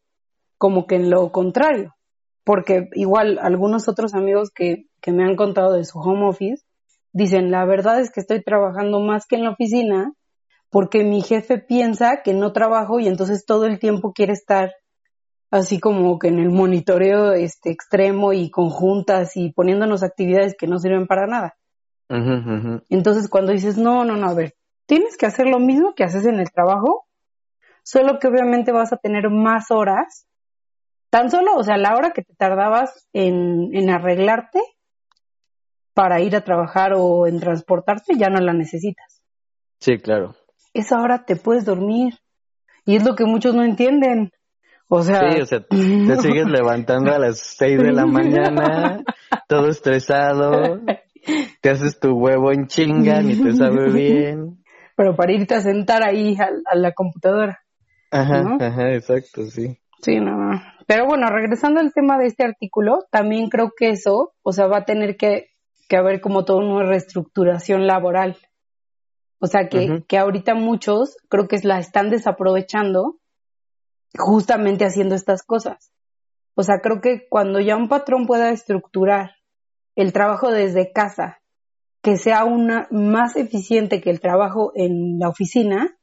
como 0.58 0.86
que 0.86 0.96
en 0.96 1.10
lo 1.10 1.30
contrario 1.32 1.94
porque 2.50 2.88
igual 2.94 3.38
algunos 3.40 3.88
otros 3.88 4.14
amigos 4.14 4.50
que, 4.52 4.86
que 5.00 5.12
me 5.12 5.24
han 5.24 5.36
contado 5.36 5.74
de 5.74 5.84
su 5.84 5.98
home 5.98 6.28
office 6.28 6.64
dicen, 7.12 7.50
la 7.50 7.64
verdad 7.64 8.00
es 8.00 8.10
que 8.10 8.20
estoy 8.20 8.42
trabajando 8.42 9.00
más 9.00 9.26
que 9.26 9.36
en 9.36 9.44
la 9.44 9.50
oficina 9.50 10.12
porque 10.68 11.04
mi 11.04 11.22
jefe 11.22 11.58
piensa 11.58 12.22
que 12.24 12.34
no 12.34 12.52
trabajo 12.52 13.00
y 13.00 13.08
entonces 13.08 13.44
todo 13.44 13.66
el 13.66 13.78
tiempo 13.78 14.12
quiere 14.12 14.32
estar 14.32 14.72
así 15.50 15.80
como 15.80 16.18
que 16.18 16.28
en 16.28 16.38
el 16.38 16.50
monitoreo 16.50 17.32
este 17.32 17.70
extremo 17.70 18.32
y 18.32 18.50
conjuntas 18.50 19.36
y 19.36 19.52
poniéndonos 19.52 20.02
actividades 20.02 20.54
que 20.56 20.66
no 20.66 20.78
sirven 20.78 21.06
para 21.06 21.26
nada. 21.26 21.56
Entonces 22.88 23.28
cuando 23.28 23.52
dices, 23.52 23.78
no, 23.78 24.04
no, 24.04 24.16
no, 24.16 24.28
a 24.28 24.34
ver, 24.34 24.54
tienes 24.86 25.16
que 25.16 25.26
hacer 25.26 25.46
lo 25.46 25.60
mismo 25.60 25.94
que 25.94 26.04
haces 26.04 26.26
en 26.26 26.40
el 26.40 26.50
trabajo, 26.50 27.06
solo 27.82 28.18
que 28.18 28.28
obviamente 28.28 28.72
vas 28.72 28.92
a 28.92 28.96
tener 28.96 29.30
más 29.30 29.70
horas 29.70 30.26
Tan 31.10 31.28
solo, 31.28 31.56
o 31.56 31.64
sea, 31.64 31.76
la 31.76 31.96
hora 31.96 32.12
que 32.12 32.22
te 32.22 32.34
tardabas 32.34 33.08
en, 33.12 33.74
en 33.74 33.90
arreglarte 33.90 34.60
para 35.92 36.20
ir 36.20 36.36
a 36.36 36.44
trabajar 36.44 36.92
o 36.94 37.26
en 37.26 37.40
transportarte, 37.40 38.14
ya 38.16 38.28
no 38.28 38.40
la 38.40 38.52
necesitas. 38.52 39.20
Sí, 39.80 39.98
claro. 39.98 40.36
Esa 40.72 41.00
hora 41.00 41.24
te 41.24 41.34
puedes 41.34 41.64
dormir. 41.64 42.14
Y 42.86 42.94
es 42.94 43.04
lo 43.04 43.16
que 43.16 43.24
muchos 43.24 43.56
no 43.56 43.64
entienden. 43.64 44.32
O 44.92 45.02
sea, 45.02 45.30
sí, 45.30 45.40
o 45.40 45.46
sea, 45.46 45.60
te 45.60 45.76
sigues 46.20 46.46
levantando 46.46 47.12
a 47.12 47.18
las 47.20 47.38
seis 47.38 47.80
de 47.80 47.92
la 47.92 48.06
mañana, 48.06 49.04
todo 49.46 49.68
estresado, 49.68 50.80
te 51.60 51.70
haces 51.70 52.00
tu 52.00 52.10
huevo 52.10 52.50
en 52.50 52.66
chinga, 52.66 53.22
ni 53.22 53.36
te 53.40 53.52
sabe 53.52 53.88
bien. 53.92 54.64
Pero 54.96 55.14
para 55.14 55.32
irte 55.32 55.54
a 55.54 55.60
sentar 55.60 56.02
ahí 56.02 56.36
a, 56.40 56.76
la 56.76 56.90
computadora. 56.90 57.60
Ajá, 58.10 58.56
ajá, 58.58 58.92
exacto, 58.92 59.44
sí. 59.44 59.78
Sí, 60.02 60.18
no, 60.18 60.36
no. 60.36 60.60
Pero 60.88 61.06
bueno, 61.06 61.28
regresando 61.28 61.78
al 61.78 61.92
tema 61.92 62.18
de 62.18 62.26
este 62.26 62.42
artículo, 62.42 63.04
también 63.12 63.48
creo 63.48 63.70
que 63.76 63.90
eso, 63.90 64.32
o 64.42 64.52
sea, 64.52 64.66
va 64.66 64.78
a 64.78 64.84
tener 64.84 65.16
que, 65.16 65.50
que 65.88 65.96
haber 65.96 66.20
como 66.20 66.44
toda 66.44 66.64
una 66.64 66.84
reestructuración 66.84 67.86
laboral. 67.86 68.38
O 69.38 69.46
sea, 69.46 69.68
que, 69.68 70.02
que 70.08 70.18
ahorita 70.18 70.54
muchos 70.54 71.16
creo 71.28 71.46
que 71.46 71.58
la 71.62 71.78
están 71.78 72.10
desaprovechando 72.10 73.19
justamente 74.18 74.84
haciendo 74.84 75.14
estas 75.14 75.42
cosas. 75.42 75.92
O 76.54 76.62
sea, 76.62 76.80
creo 76.82 77.00
que 77.00 77.28
cuando 77.28 77.60
ya 77.60 77.76
un 77.76 77.88
patrón 77.88 78.26
pueda 78.26 78.50
estructurar 78.50 79.32
el 79.96 80.12
trabajo 80.12 80.50
desde 80.50 80.92
casa, 80.92 81.38
que 82.02 82.16
sea 82.16 82.44
una 82.44 82.88
más 82.90 83.36
eficiente 83.36 84.00
que 84.00 84.10
el 84.10 84.20
trabajo 84.20 84.72
en 84.74 85.18
la 85.18 85.28
oficina, 85.28 85.96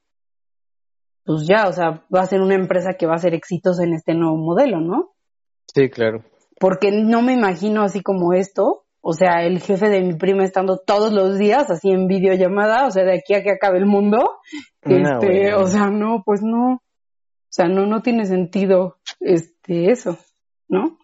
pues 1.26 1.46
ya, 1.46 1.68
o 1.68 1.74
sea, 1.74 2.06
va 2.14 2.22
a 2.22 2.28
ser 2.28 2.42
una 2.42 2.56
empresa 2.56 2.94
que 2.98 3.06
va 3.06 3.16
a 3.16 3.20
ser 3.20 3.34
exitosa 3.34 3.84
en 3.84 3.94
este 3.94 4.14
nuevo 4.14 4.38
modelo, 4.38 4.80
¿no? 4.80 5.16
Sí, 5.74 5.90
claro. 5.90 6.24
Porque 6.60 6.92
no 6.92 7.22
me 7.22 7.34
imagino 7.34 7.84
así 7.84 8.02
como 8.02 8.34
esto, 8.34 8.86
o 9.02 9.14
sea, 9.14 9.46
el 9.46 9.60
jefe 9.60 9.90
de 9.90 10.02
mi 10.02 10.16
prima 10.16 10.44
estando 10.44 10.78
todos 10.78 11.12
los 11.12 11.38
días 11.38 11.70
así 11.70 11.90
en 11.90 12.08
videollamada, 12.08 12.88
o 12.88 12.92
sea, 12.92 13.04
de 13.04 13.18
aquí 13.18 13.34
a 13.34 13.44
que 13.44 13.52
acabe 13.52 13.78
el 13.78 13.86
mundo, 13.86 14.40
este, 14.82 15.54
o 15.54 15.68
sea, 15.68 15.90
no, 15.90 16.24
pues 16.26 16.42
no, 16.44 16.82
sea, 17.58 17.68
no, 17.68 17.86
no 17.86 18.02
tiene 18.02 18.26
sentido, 18.26 18.98
este, 19.20 19.92
eso, 19.92 20.18
¿no? 20.68 20.98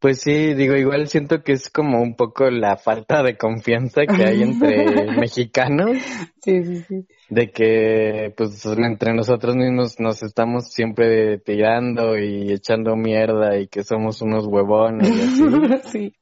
Pues 0.00 0.20
sí, 0.20 0.54
digo, 0.54 0.76
igual 0.76 1.08
siento 1.08 1.42
que 1.42 1.52
es 1.52 1.70
como 1.70 2.00
un 2.00 2.14
poco 2.14 2.50
la 2.50 2.76
falta 2.76 3.20
de 3.24 3.36
confianza 3.36 4.02
que 4.06 4.24
hay 4.24 4.42
entre 4.42 4.84
mexicanos. 5.18 5.98
Sí, 6.40 6.62
sí, 6.62 6.84
sí. 6.88 7.06
De 7.28 7.50
que, 7.50 8.32
pues, 8.36 8.64
entre 8.64 9.12
nosotros 9.12 9.56
mismos 9.56 9.98
nos 9.98 10.22
estamos 10.22 10.72
siempre 10.72 11.38
tirando 11.38 12.16
y 12.16 12.52
echando 12.52 12.94
mierda 12.94 13.58
y 13.58 13.66
que 13.66 13.82
somos 13.82 14.22
unos 14.22 14.46
huevones 14.46 15.08
y 15.08 15.20
así. 15.20 15.82
sí. 15.90 16.14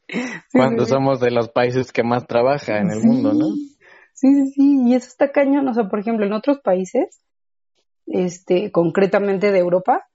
Cuando 0.52 0.86
somos 0.86 1.20
de 1.20 1.30
los 1.30 1.50
países 1.50 1.92
que 1.92 2.02
más 2.02 2.26
trabaja 2.26 2.78
en 2.78 2.90
el 2.90 3.00
mundo, 3.02 3.34
¿no? 3.34 3.48
Sí, 4.14 4.28
sí, 4.34 4.52
sí. 4.54 4.82
Y 4.86 4.94
eso 4.94 5.08
está 5.08 5.32
cañón. 5.32 5.68
O 5.68 5.74
sea, 5.74 5.84
por 5.90 5.98
ejemplo, 5.98 6.24
en 6.24 6.32
otros 6.32 6.60
países, 6.60 7.20
este, 8.06 8.70
concretamente 8.70 9.50
de 9.50 9.58
Europa, 9.58 10.06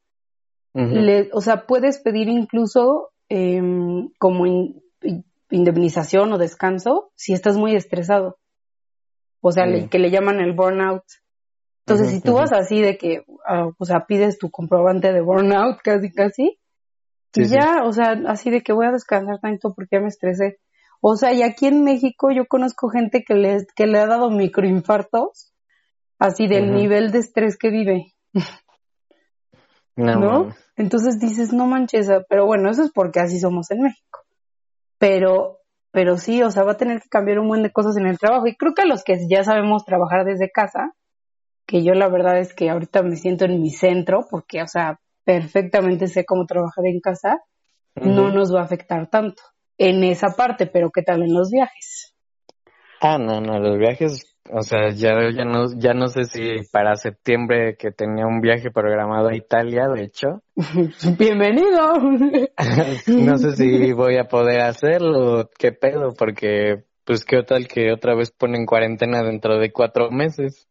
o 0.73 1.41
sea, 1.41 1.65
puedes 1.67 1.99
pedir 1.99 2.29
incluso 2.29 3.11
Em, 3.33 4.09
como 4.19 4.45
indemnización 5.49 6.33
o 6.33 6.37
descanso 6.37 7.13
si 7.15 7.31
estás 7.31 7.55
muy 7.55 7.77
estresado. 7.77 8.37
O 9.39 9.53
sea, 9.53 9.63
que 9.89 9.99
le 9.99 10.11
llaman 10.11 10.41
el 10.41 10.51
burnout. 10.51 11.03
Entonces, 11.85 12.09
si 12.09 12.19
tú 12.19 12.33
vas 12.33 12.51
así 12.51 12.81
de 12.81 12.97
que, 12.97 13.23
ah, 13.47 13.69
o 13.77 13.85
sea, 13.85 14.05
pides 14.05 14.37
tu 14.37 14.51
comprobante 14.51 15.13
de 15.13 15.21
burnout 15.21 15.77
casi, 15.83 16.11
casi, 16.11 16.59
y 17.33 17.45
ya, 17.45 17.83
o 17.85 17.93
sea, 17.93 18.21
así 18.27 18.51
de 18.51 18.63
que 18.63 18.73
voy 18.73 18.87
a 18.87 18.91
descansar 18.91 19.39
tanto 19.39 19.73
porque 19.73 19.95
ya 19.95 20.01
me 20.01 20.09
estresé. 20.09 20.59
O 20.99 21.15
sea, 21.15 21.31
y 21.31 21.41
aquí 21.41 21.67
en 21.67 21.85
México 21.85 22.31
yo 22.31 22.47
conozco 22.47 22.89
gente 22.89 23.23
que 23.25 23.35
le, 23.35 23.65
que 23.77 23.87
le 23.87 23.99
ha 23.99 24.07
dado 24.07 24.29
microinfartos, 24.29 25.50
así 26.21 26.47
del 26.47 26.75
nivel 26.75 27.11
de 27.11 27.17
estrés 27.17 27.57
que 27.57 27.71
vive. 27.71 28.13
¿No? 29.95 30.53
Entonces 30.77 31.19
dices, 31.19 31.51
no 31.51 31.65
manches, 31.65 32.07
pero 32.29 32.45
bueno, 32.45 32.69
eso 32.69 32.83
es 32.83 32.91
porque 32.91 33.19
así 33.19 33.39
somos 33.39 33.71
en 33.71 33.81
México. 33.81 34.19
Pero, 34.99 35.57
pero 35.89 36.17
sí, 36.17 36.43
o 36.43 36.51
sea, 36.51 36.63
va 36.63 36.73
a 36.73 36.77
tener 36.77 37.01
que 37.01 37.09
cambiar 37.09 37.39
un 37.39 37.47
buen 37.47 37.63
de 37.63 37.71
cosas 37.71 37.97
en 37.97 38.05
el 38.05 38.19
trabajo. 38.19 38.45
Y 38.45 38.55
creo 38.55 38.75
que 38.75 38.83
a 38.83 38.85
los 38.85 39.03
que 39.03 39.17
ya 39.27 39.43
sabemos 39.43 39.83
trabajar 39.83 40.23
desde 40.23 40.51
casa, 40.51 40.93
que 41.65 41.83
yo 41.83 41.93
la 41.95 42.07
verdad 42.07 42.37
es 42.37 42.53
que 42.53 42.69
ahorita 42.69 43.01
me 43.01 43.15
siento 43.15 43.45
en 43.45 43.59
mi 43.59 43.71
centro, 43.71 44.27
porque, 44.29 44.61
o 44.61 44.67
sea, 44.67 44.99
perfectamente 45.23 46.07
sé 46.07 46.23
cómo 46.23 46.45
trabajar 46.45 46.85
en 46.85 46.99
casa, 46.99 47.39
no 47.95 48.29
nos 48.29 48.53
va 48.53 48.61
a 48.61 48.65
afectar 48.65 49.09
tanto 49.09 49.41
en 49.79 50.03
esa 50.03 50.35
parte, 50.37 50.67
pero 50.67 50.91
¿qué 50.91 51.01
tal 51.01 51.23
en 51.23 51.33
los 51.33 51.49
viajes? 51.49 52.13
Ah, 53.01 53.17
no, 53.17 53.41
no, 53.41 53.59
los 53.59 53.79
viajes 53.79 54.30
o 54.53 54.61
sea, 54.61 54.89
ya, 54.89 55.13
ya, 55.35 55.45
no, 55.45 55.67
ya 55.77 55.93
no 55.93 56.07
sé 56.07 56.25
si 56.25 56.41
para 56.71 56.95
septiembre 56.95 57.75
que 57.77 57.91
tenía 57.91 58.25
un 58.25 58.41
viaje 58.41 58.71
programado 58.71 59.29
a 59.29 59.35
Italia, 59.35 59.87
de 59.87 60.03
hecho. 60.03 60.41
Bienvenido. 61.17 61.95
no 63.07 63.37
sé 63.37 63.55
si 63.55 63.93
voy 63.93 64.17
a 64.17 64.25
poder 64.25 64.61
hacerlo, 64.61 65.49
qué 65.57 65.71
pedo, 65.71 66.13
porque 66.13 66.83
pues 67.05 67.23
qué 67.25 67.43
tal 67.43 67.67
que 67.67 67.91
otra 67.91 68.15
vez 68.15 68.31
ponen 68.31 68.65
cuarentena 68.65 69.23
dentro 69.23 69.57
de 69.57 69.71
cuatro 69.71 70.11
meses. 70.11 70.67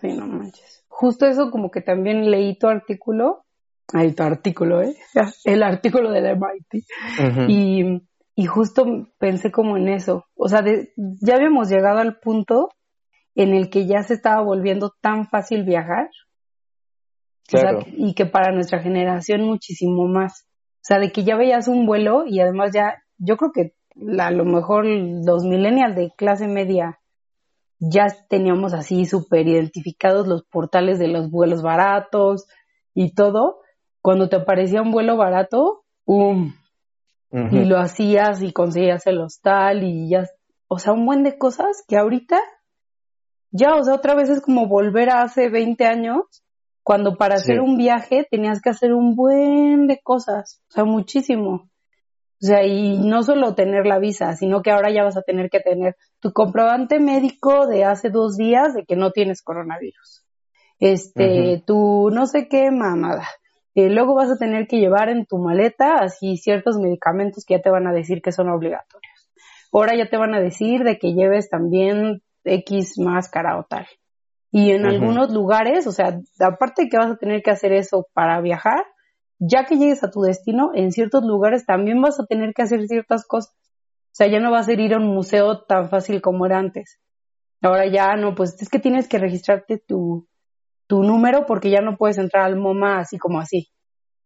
Sí, 0.00 0.08
no 0.08 0.26
manches. 0.26 0.84
Justo 0.88 1.26
eso 1.26 1.50
como 1.50 1.70
que 1.70 1.80
también 1.80 2.30
leí 2.30 2.58
tu 2.58 2.68
artículo, 2.68 3.44
ahí 3.92 4.12
tu 4.12 4.22
artículo, 4.22 4.82
¿eh? 4.82 4.96
El 5.44 5.62
artículo 5.62 6.10
de 6.10 6.34
MIT. 6.34 6.84
Y 7.48 8.02
y 8.38 8.44
justo 8.44 8.84
pensé 9.18 9.50
como 9.50 9.78
en 9.78 9.88
eso, 9.88 10.26
o 10.34 10.46
sea, 10.46 10.62
ya 10.96 11.36
habíamos 11.36 11.70
llegado 11.70 12.00
al 12.00 12.18
punto 12.18 12.68
en 13.36 13.52
el 13.52 13.70
que 13.70 13.86
ya 13.86 14.02
se 14.02 14.14
estaba 14.14 14.42
volviendo 14.42 14.92
tan 15.00 15.28
fácil 15.28 15.62
viajar. 15.62 16.08
y 17.96 18.14
que 18.14 18.26
para 18.26 18.50
nuestra 18.52 18.80
generación 18.82 19.42
muchísimo 19.42 20.08
más. 20.08 20.46
O 20.76 20.82
sea, 20.82 20.98
de 20.98 21.12
que 21.12 21.22
ya 21.22 21.36
veías 21.36 21.68
un 21.68 21.86
vuelo 21.86 22.24
y 22.26 22.40
además 22.40 22.72
ya, 22.72 23.02
yo 23.18 23.36
creo 23.36 23.52
que 23.52 23.74
a 24.18 24.30
lo 24.30 24.44
mejor 24.44 24.84
los 24.86 25.44
millennials 25.44 25.94
de 25.94 26.12
clase 26.16 26.48
media 26.48 26.98
ya 27.78 28.06
teníamos 28.28 28.72
así 28.72 29.04
súper 29.04 29.46
identificados 29.46 30.26
los 30.26 30.42
portales 30.44 30.98
de 30.98 31.08
los 31.08 31.30
vuelos 31.30 31.62
baratos 31.62 32.46
y 32.94 33.14
todo. 33.14 33.60
Cuando 34.00 34.28
te 34.28 34.36
aparecía 34.36 34.82
un 34.82 34.92
vuelo 34.92 35.16
barato, 35.16 35.84
¡pum! 36.04 36.54
Y 37.30 37.64
lo 37.64 37.78
hacías 37.78 38.40
y 38.40 38.52
conseguías 38.52 39.06
el 39.06 39.20
hostal 39.20 39.82
y 39.82 40.08
ya, 40.08 40.24
o 40.68 40.78
sea, 40.78 40.94
un 40.94 41.04
buen 41.04 41.22
de 41.22 41.36
cosas 41.36 41.84
que 41.86 41.98
ahorita 41.98 42.40
ya, 43.50 43.74
o 43.74 43.82
sea, 43.82 43.94
otra 43.94 44.14
vez 44.14 44.28
es 44.28 44.40
como 44.40 44.66
volver 44.66 45.10
a 45.10 45.22
hace 45.22 45.48
20 45.48 45.84
años, 45.86 46.44
cuando 46.82 47.16
para 47.16 47.34
hacer 47.34 47.60
un 47.60 47.76
viaje 47.76 48.26
tenías 48.30 48.60
que 48.60 48.70
hacer 48.70 48.92
un 48.92 49.16
buen 49.16 49.86
de 49.86 49.98
cosas, 50.02 50.62
o 50.68 50.72
sea, 50.72 50.84
muchísimo. 50.84 51.68
O 52.42 52.46
sea, 52.46 52.64
y 52.64 52.98
no 52.98 53.22
solo 53.22 53.54
tener 53.54 53.86
la 53.86 53.98
visa, 53.98 54.36
sino 54.36 54.62
que 54.62 54.70
ahora 54.70 54.92
ya 54.92 55.02
vas 55.02 55.16
a 55.16 55.22
tener 55.22 55.48
que 55.48 55.60
tener 55.60 55.96
tu 56.20 56.32
comprobante 56.32 57.00
médico 57.00 57.66
de 57.66 57.84
hace 57.84 58.10
dos 58.10 58.36
días 58.36 58.74
de 58.74 58.84
que 58.84 58.94
no 58.94 59.10
tienes 59.10 59.42
coronavirus. 59.42 60.24
Este, 60.78 61.62
tu 61.66 62.10
no 62.12 62.26
sé 62.26 62.48
qué 62.48 62.70
mamada. 62.70 63.26
Eh, 63.74 63.90
luego 63.90 64.14
vas 64.14 64.30
a 64.30 64.38
tener 64.38 64.66
que 64.66 64.78
llevar 64.78 65.08
en 65.08 65.26
tu 65.26 65.38
maleta 65.38 65.96
así 65.96 66.36
ciertos 66.36 66.78
medicamentos 66.78 67.44
que 67.46 67.54
ya 67.54 67.62
te 67.62 67.70
van 67.70 67.86
a 67.86 67.92
decir 67.92 68.22
que 68.22 68.32
son 68.32 68.48
obligatorios. 68.48 69.30
Ahora 69.72 69.96
ya 69.96 70.08
te 70.08 70.16
van 70.16 70.34
a 70.34 70.40
decir 70.40 70.84
de 70.84 70.98
que 70.98 71.14
lleves 71.14 71.50
también 71.50 72.22
X 72.46 72.98
máscara 72.98 73.58
o 73.58 73.64
tal. 73.64 73.86
Y 74.50 74.70
en 74.70 74.86
algunos 74.86 75.32
lugares, 75.32 75.86
o 75.86 75.92
sea, 75.92 76.20
aparte 76.40 76.84
de 76.84 76.88
que 76.88 76.96
vas 76.96 77.10
a 77.10 77.16
tener 77.16 77.42
que 77.42 77.50
hacer 77.50 77.72
eso 77.72 78.06
para 78.14 78.40
viajar, 78.40 78.84
ya 79.38 79.64
que 79.64 79.76
llegues 79.76 80.02
a 80.02 80.10
tu 80.10 80.22
destino, 80.22 80.70
en 80.74 80.92
ciertos 80.92 81.24
lugares 81.24 81.66
también 81.66 82.00
vas 82.00 82.18
a 82.20 82.26
tener 82.26 82.54
que 82.54 82.62
hacer 82.62 82.86
ciertas 82.86 83.26
cosas. 83.26 83.54
O 83.54 84.14
sea, 84.16 84.28
ya 84.28 84.40
no 84.40 84.50
vas 84.50 84.68
a 84.68 84.72
ir 84.72 84.94
a 84.94 84.96
un 84.96 85.08
museo 85.08 85.64
tan 85.64 85.90
fácil 85.90 86.22
como 86.22 86.46
era 86.46 86.58
antes. 86.58 86.98
Ahora 87.60 87.86
ya 87.86 88.16
no, 88.16 88.34
pues 88.34 88.56
es 88.62 88.70
que 88.70 88.78
tienes 88.78 89.08
que 89.08 89.18
registrarte 89.18 89.78
tu, 89.78 90.26
tu 90.86 91.02
número 91.02 91.44
porque 91.46 91.68
ya 91.68 91.80
no 91.80 91.96
puedes 91.96 92.16
entrar 92.16 92.44
al 92.44 92.56
MoMA 92.56 93.00
así 93.00 93.18
como 93.18 93.40
así. 93.40 93.68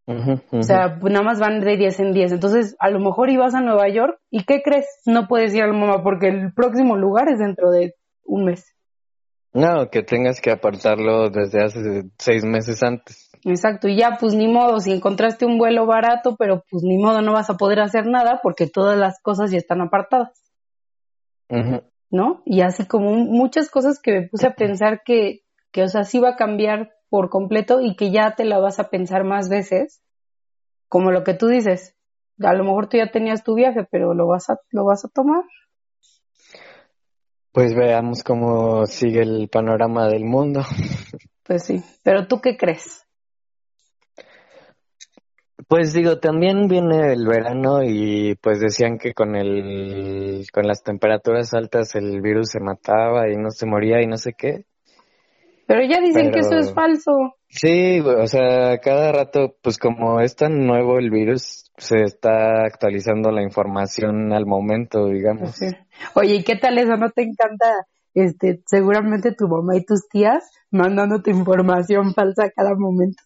O 0.06 0.62
sea, 0.62 0.98
pues 1.00 1.12
nada 1.12 1.24
más 1.24 1.38
van 1.38 1.60
de 1.60 1.76
10 1.76 2.00
en 2.00 2.12
10. 2.12 2.32
Entonces, 2.32 2.76
a 2.80 2.90
lo 2.90 2.98
mejor 2.98 3.30
ibas 3.30 3.54
a 3.54 3.60
Nueva 3.60 3.88
York 3.88 4.18
y 4.30 4.44
¿qué 4.44 4.60
crees? 4.62 4.86
No 5.06 5.28
puedes 5.28 5.54
ir 5.54 5.62
al 5.62 5.72
MoMA 5.72 6.02
porque 6.02 6.28
el 6.28 6.52
próximo 6.52 6.96
lugar 6.96 7.28
es 7.28 7.38
dentro 7.38 7.70
de 7.70 7.94
un 8.30 8.44
mes. 8.44 8.74
No, 9.52 9.90
que 9.90 10.02
tengas 10.02 10.40
que 10.40 10.52
apartarlo 10.52 11.28
desde 11.28 11.62
hace 11.62 12.02
seis 12.18 12.44
meses 12.44 12.82
antes. 12.82 13.30
Exacto, 13.44 13.88
y 13.88 13.96
ya 13.96 14.16
pues 14.20 14.34
ni 14.34 14.46
modo, 14.46 14.80
si 14.80 14.92
encontraste 14.92 15.46
un 15.46 15.58
vuelo 15.58 15.86
barato, 15.86 16.36
pero 16.36 16.62
pues 16.70 16.82
ni 16.84 16.98
modo 16.98 17.20
no 17.22 17.32
vas 17.32 17.50
a 17.50 17.56
poder 17.56 17.80
hacer 17.80 18.06
nada 18.06 18.40
porque 18.42 18.66
todas 18.68 18.98
las 18.98 19.20
cosas 19.22 19.50
ya 19.50 19.58
están 19.58 19.80
apartadas. 19.80 20.30
¿No? 22.10 22.42
Y 22.44 22.60
así 22.60 22.86
como 22.86 23.12
muchas 23.12 23.70
cosas 23.70 24.00
que 24.00 24.12
me 24.12 24.28
puse 24.28 24.46
a 24.46 24.54
pensar 24.54 25.02
que, 25.04 25.40
que, 25.72 25.82
o 25.82 25.88
sea, 25.88 26.04
sí 26.04 26.20
va 26.20 26.30
a 26.30 26.36
cambiar 26.36 26.92
por 27.08 27.28
completo 27.28 27.80
y 27.80 27.96
que 27.96 28.12
ya 28.12 28.36
te 28.36 28.44
la 28.44 28.58
vas 28.58 28.78
a 28.78 28.88
pensar 28.88 29.24
más 29.24 29.48
veces, 29.48 30.00
como 30.88 31.10
lo 31.10 31.24
que 31.24 31.34
tú 31.34 31.48
dices. 31.48 31.96
A 32.40 32.54
lo 32.54 32.62
mejor 32.64 32.88
tú 32.88 32.98
ya 32.98 33.10
tenías 33.10 33.42
tu 33.42 33.54
viaje, 33.54 33.86
pero 33.90 34.14
lo 34.14 34.28
vas 34.28 34.48
a, 34.48 34.60
lo 34.70 34.84
vas 34.84 35.04
a 35.04 35.08
tomar. 35.08 35.42
Pues 37.52 37.74
veamos 37.74 38.22
cómo 38.22 38.86
sigue 38.86 39.22
el 39.22 39.48
panorama 39.48 40.08
del 40.08 40.24
mundo. 40.24 40.60
Pues 41.42 41.64
sí, 41.64 41.82
pero 42.04 42.28
¿tú 42.28 42.40
qué 42.40 42.56
crees? 42.56 43.04
Pues 45.66 45.92
digo, 45.92 46.20
también 46.20 46.68
viene 46.68 47.12
el 47.12 47.26
verano 47.26 47.82
y 47.82 48.36
pues 48.40 48.60
decían 48.60 48.98
que 48.98 49.14
con 49.14 49.34
el 49.34 50.46
con 50.52 50.68
las 50.68 50.84
temperaturas 50.84 51.52
altas 51.52 51.96
el 51.96 52.20
virus 52.20 52.50
se 52.50 52.60
mataba 52.60 53.28
y 53.28 53.36
no 53.36 53.50
se 53.50 53.66
moría 53.66 54.00
y 54.00 54.06
no 54.06 54.16
sé 54.16 54.34
qué. 54.34 54.64
Pero 55.66 55.82
ya 55.82 56.00
dicen 56.00 56.32
que 56.32 56.40
eso 56.40 56.56
es 56.56 56.72
falso. 56.74 57.36
Sí, 57.48 58.00
o 58.00 58.26
sea, 58.26 58.78
cada 58.78 59.12
rato, 59.12 59.54
pues 59.62 59.78
como 59.78 60.20
es 60.20 60.34
tan 60.34 60.66
nuevo 60.66 60.98
el 60.98 61.10
virus, 61.10 61.70
se 61.76 62.02
está 62.02 62.64
actualizando 62.64 63.30
la 63.30 63.42
información 63.42 64.32
al 64.32 64.46
momento, 64.46 65.06
digamos. 65.06 65.56
Oye, 66.14 66.36
¿y 66.36 66.44
qué 66.44 66.56
tal 66.56 66.78
eso? 66.78 66.96
¿No 66.96 67.10
te 67.10 67.22
encanta? 67.22 67.86
Este, 68.14 68.62
seguramente 68.66 69.32
tu 69.32 69.46
mamá 69.46 69.76
y 69.76 69.84
tus 69.84 70.08
tías 70.08 70.50
mandándote 70.70 71.30
información 71.30 72.12
falsa 72.14 72.44
a 72.44 72.50
cada 72.50 72.74
momento. 72.76 73.22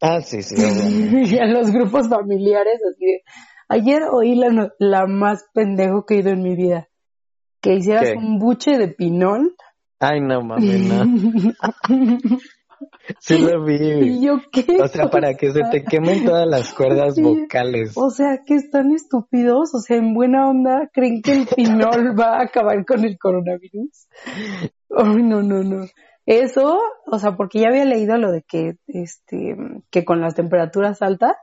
Ah, 0.00 0.20
sí, 0.20 0.42
sí. 0.42 0.56
y 1.34 1.38
a 1.38 1.46
los 1.46 1.70
grupos 1.70 2.08
familiares, 2.08 2.80
así 2.90 3.20
ayer 3.68 4.02
oí 4.10 4.34
la, 4.34 4.72
la 4.78 5.06
más 5.06 5.46
pendejo 5.54 6.04
que 6.04 6.14
he 6.14 6.18
ido 6.18 6.30
en 6.30 6.42
mi 6.42 6.56
vida. 6.56 6.88
Que 7.60 7.74
hicieras 7.74 8.14
un 8.16 8.38
buche 8.38 8.76
de 8.76 8.88
pinol 8.88 9.54
Ay, 10.04 10.20
no 10.20 10.42
mames, 10.42 10.80
no. 10.80 11.04
Sí 13.18 13.38
lo 13.38 13.64
vi. 13.64 13.76
¿Y 14.18 14.26
yo 14.26 14.40
qué? 14.50 14.64
O 14.80 14.88
sea, 14.88 15.10
para 15.10 15.34
que 15.34 15.52
se 15.52 15.62
te 15.70 15.84
quemen 15.84 16.24
todas 16.24 16.46
las 16.46 16.72
cuerdas 16.74 17.20
vocales. 17.20 17.92
O 17.96 18.10
sea, 18.10 18.42
que 18.44 18.54
están 18.54 18.92
estúpidos. 18.92 19.74
O 19.74 19.80
sea, 19.80 19.96
en 19.96 20.14
buena 20.14 20.48
onda, 20.48 20.88
¿creen 20.92 21.22
que 21.22 21.32
el 21.32 21.46
pinol 21.46 22.18
va 22.18 22.38
a 22.38 22.42
acabar 22.44 22.84
con 22.84 23.04
el 23.04 23.18
coronavirus? 23.18 24.08
Ay, 24.96 25.22
no, 25.22 25.42
no, 25.42 25.62
no. 25.62 25.86
Eso, 26.26 26.78
o 27.06 27.18
sea, 27.18 27.36
porque 27.36 27.60
ya 27.60 27.68
había 27.68 27.84
leído 27.84 28.16
lo 28.16 28.30
de 28.30 28.42
que, 28.42 28.76
este, 28.86 29.56
que 29.90 30.04
con 30.04 30.20
las 30.20 30.34
temperaturas 30.34 31.02
altas, 31.02 31.36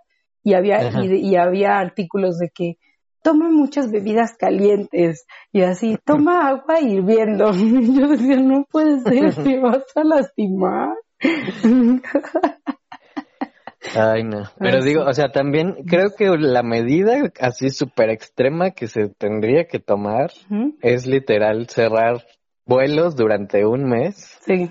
y 0.43 0.53
había, 0.53 0.89
y, 1.03 1.35
había 1.35 1.79
artículos 1.79 2.37
de 2.37 2.49
que 2.49 2.77
toma 3.21 3.49
muchas 3.49 3.91
bebidas 3.91 4.37
calientes 4.37 5.25
y 5.51 5.61
así, 5.61 5.97
toma 6.05 6.47
agua 6.47 6.79
hirviendo. 6.79 7.51
Yo 7.53 8.07
decía, 8.07 8.37
no 8.37 8.65
puede 8.71 9.01
ser, 9.01 9.35
te 9.43 9.59
vas 9.59 9.83
a 9.95 10.03
lastimar. 10.03 10.95
Ay, 13.95 14.23
no. 14.23 14.43
Pero 14.59 14.83
digo, 14.83 15.03
o 15.03 15.13
sea, 15.13 15.31
también 15.31 15.83
creo 15.87 16.09
que 16.15 16.29
la 16.37 16.63
medida 16.63 17.31
así 17.39 17.69
súper 17.69 18.09
extrema 18.09 18.71
que 18.71 18.87
se 18.87 19.09
tendría 19.09 19.65
que 19.65 19.79
tomar 19.79 20.31
es 20.81 21.05
literal 21.05 21.67
cerrar 21.69 22.25
vuelos 22.65 23.15
durante 23.15 23.65
un 23.65 23.85
mes. 23.89 24.37
Sí. 24.45 24.69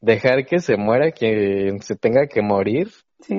Dejar 0.00 0.46
que 0.46 0.58
se 0.58 0.76
muera 0.76 1.12
quien 1.12 1.80
se 1.80 1.96
tenga 1.96 2.26
que 2.26 2.42
morir. 2.42 2.90
Sí. 3.20 3.36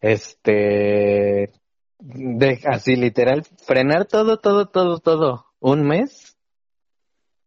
Este. 0.00 1.52
De, 1.98 2.60
así 2.64 2.96
literal, 2.96 3.44
frenar 3.66 4.06
todo, 4.06 4.38
todo, 4.38 4.66
todo, 4.66 4.98
todo. 4.98 5.46
Un 5.60 5.86
mes 5.86 6.38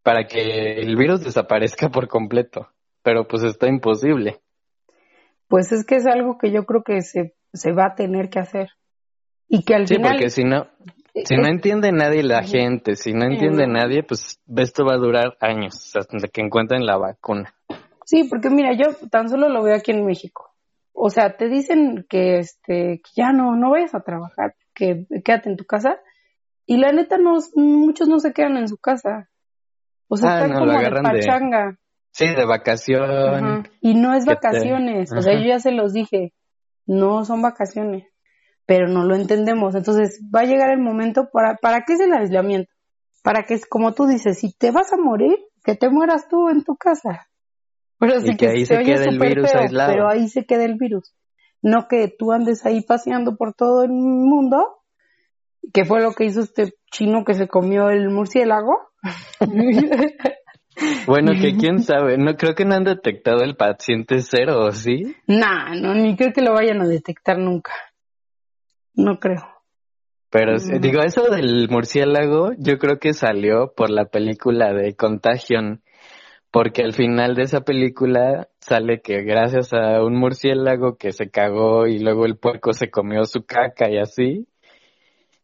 para 0.04 0.28
que 0.28 0.80
el 0.80 0.96
virus 0.96 1.24
desaparezca 1.24 1.90
por 1.90 2.08
completo. 2.08 2.70
Pero 3.04 3.28
pues 3.28 3.44
está 3.44 3.68
imposible 3.68 4.42
pues 5.54 5.72
es 5.72 5.86
que 5.86 5.98
es 5.98 6.08
algo 6.08 6.40
que 6.40 6.52
yo 6.52 6.66
creo 6.66 6.82
que 6.82 7.02
se, 7.02 7.36
se 7.54 7.74
va 7.74 7.86
a 7.86 7.94
tener 7.94 8.32
que 8.32 8.40
hacer. 8.40 8.70
Y 9.48 9.64
que 9.64 9.76
al 9.76 9.88
sí, 9.88 9.98
final... 9.98 10.14
porque 10.14 10.32
si 10.32 10.44
no, 10.44 10.66
si 11.14 11.36
no 11.36 11.48
entiende 11.48 11.92
nadie 11.92 12.24
la 12.24 12.42
gente, 12.42 12.96
si 12.96 13.14
no 13.14 13.26
entiende 13.26 13.68
nadie, 13.68 14.02
pues 14.02 14.42
esto 14.58 14.84
va 14.84 14.96
a 14.96 14.98
durar 14.98 15.38
años 15.40 15.96
hasta 15.96 16.28
que 16.28 16.42
encuentren 16.42 16.88
la 16.88 16.98
vacuna. 16.98 17.54
Sí, 18.04 18.24
porque 18.28 18.50
mira, 18.50 18.76
yo 18.76 18.96
tan 19.12 19.30
solo 19.30 19.48
lo 19.48 19.62
veo 19.62 19.76
aquí 19.76 19.92
en 19.92 20.04
México. 20.08 20.56
O 20.92 21.12
sea, 21.12 21.38
te 21.38 21.50
dicen 21.50 22.08
que 22.10 22.40
este 22.40 23.02
que 23.04 23.12
ya 23.16 23.32
no 23.32 23.56
no 23.56 23.70
vayas 23.70 23.94
a 23.94 24.02
trabajar, 24.02 24.56
que 24.74 25.06
quédate 25.24 25.50
en 25.52 25.58
tu 25.58 25.66
casa 25.66 26.00
y 26.66 26.78
la 26.78 26.92
neta 26.92 27.20
no 27.20 27.38
muchos 27.54 28.08
no 28.08 28.18
se 28.18 28.34
quedan 28.34 28.58
en 28.58 28.68
su 28.68 28.78
casa. 28.78 29.30
O 30.08 30.18
sea, 30.18 30.32
ah, 30.32 30.46
están 30.48 30.58
como 30.58 30.80
de 30.80 30.90
pachanga. 30.90 31.78
Sí, 32.14 32.28
de 32.28 32.46
vacación. 32.46 33.68
Y 33.82 33.96
no 33.96 34.14
es 34.14 34.26
vacaciones, 34.26 35.12
o 35.12 35.22
sea, 35.22 35.34
yo 35.34 35.48
ya 35.48 35.60
se 35.60 35.72
los 35.72 35.94
dije, 35.94 36.32
no 36.86 37.26
son 37.26 37.42
vacaciones, 37.42 38.06
pero 38.68 38.88
no 38.88 39.04
lo 39.04 39.16
entendemos. 39.16 39.74
Entonces 39.74 40.22
va 40.34 40.42
a 40.42 40.46
llegar 40.46 40.70
el 40.70 40.80
momento 40.80 41.30
para, 41.34 41.56
¿para 41.56 41.82
qué 41.86 41.94
es 41.94 42.02
el 42.02 42.14
aislamiento? 42.14 42.72
Para 43.24 43.44
que, 43.44 43.60
como 43.68 43.94
tú 43.94 44.06
dices, 44.06 44.40
si 44.40 44.54
te 44.54 44.70
vas 44.70 44.94
a 44.94 44.98
morir, 44.98 45.36
que 45.64 45.76
te 45.76 45.90
mueras 45.90 46.28
tú 46.28 46.50
en 46.50 46.64
tu 46.64 46.76
casa. 46.76 47.28
Pero 47.98 48.20
sí 48.22 48.36
que, 48.38 48.48
ahí 48.48 48.66
se, 48.66 48.78
quede 48.84 49.10
el 49.10 49.18
virus 49.18 49.52
aislado. 49.56 49.92
Pero 49.92 50.08
ahí 50.08 50.28
se 50.28 50.46
queda 50.46 50.66
el 50.66 50.76
virus. 50.76 51.16
No 51.64 51.88
que 51.88 52.14
tú 52.16 52.32
andes 52.32 52.64
ahí 52.66 52.82
paseando 52.82 53.38
por 53.38 53.56
todo 53.56 53.84
el 53.84 53.92
mundo, 53.92 54.84
que 55.74 55.84
fue 55.86 56.00
lo 56.02 56.12
que 56.12 56.26
hizo 56.26 56.42
este 56.42 56.74
chino 56.92 57.24
que 57.26 57.34
se 57.34 57.48
comió 57.48 57.90
el 57.90 58.10
murciélago. 58.10 58.78
Bueno, 61.06 61.32
que 61.40 61.56
quién 61.58 61.80
sabe, 61.80 62.18
no 62.18 62.36
creo 62.36 62.56
que 62.56 62.66
no 62.66 62.76
han 62.76 62.84
detectado 62.84 63.44
el 63.44 63.56
paciente 63.56 64.22
cero, 64.22 64.72
¿sí? 64.72 65.16
Nah, 65.28 65.76
no, 65.76 65.94
ni 65.94 66.16
creo 66.16 66.34
que 66.34 66.42
lo 66.42 66.54
vayan 66.54 66.82
a 66.82 66.88
detectar 66.88 67.38
nunca. 67.38 67.72
No 68.96 69.20
creo. 69.20 69.54
Pero 70.30 70.58
digo, 70.58 71.02
eso 71.04 71.30
del 71.30 71.70
murciélago, 71.70 72.54
yo 72.58 72.80
creo 72.80 72.98
que 72.98 73.14
salió 73.14 73.72
por 73.76 73.92
la 73.92 74.06
película 74.06 74.74
de 74.74 74.96
Contagion, 74.96 75.84
porque 76.50 76.82
al 76.82 76.94
final 76.94 77.36
de 77.36 77.44
esa 77.44 77.62
película 77.62 78.48
sale 78.60 79.02
que 79.02 79.22
gracias 79.22 79.74
a 79.74 80.04
un 80.04 80.16
murciélago 80.16 80.98
que 80.98 81.12
se 81.12 81.30
cagó 81.30 81.86
y 81.86 82.00
luego 82.00 82.26
el 82.26 82.38
puerco 82.38 82.74
se 82.74 82.90
comió 82.90 83.26
su 83.26 83.46
caca 83.46 83.92
y 83.92 84.00
así, 84.00 84.48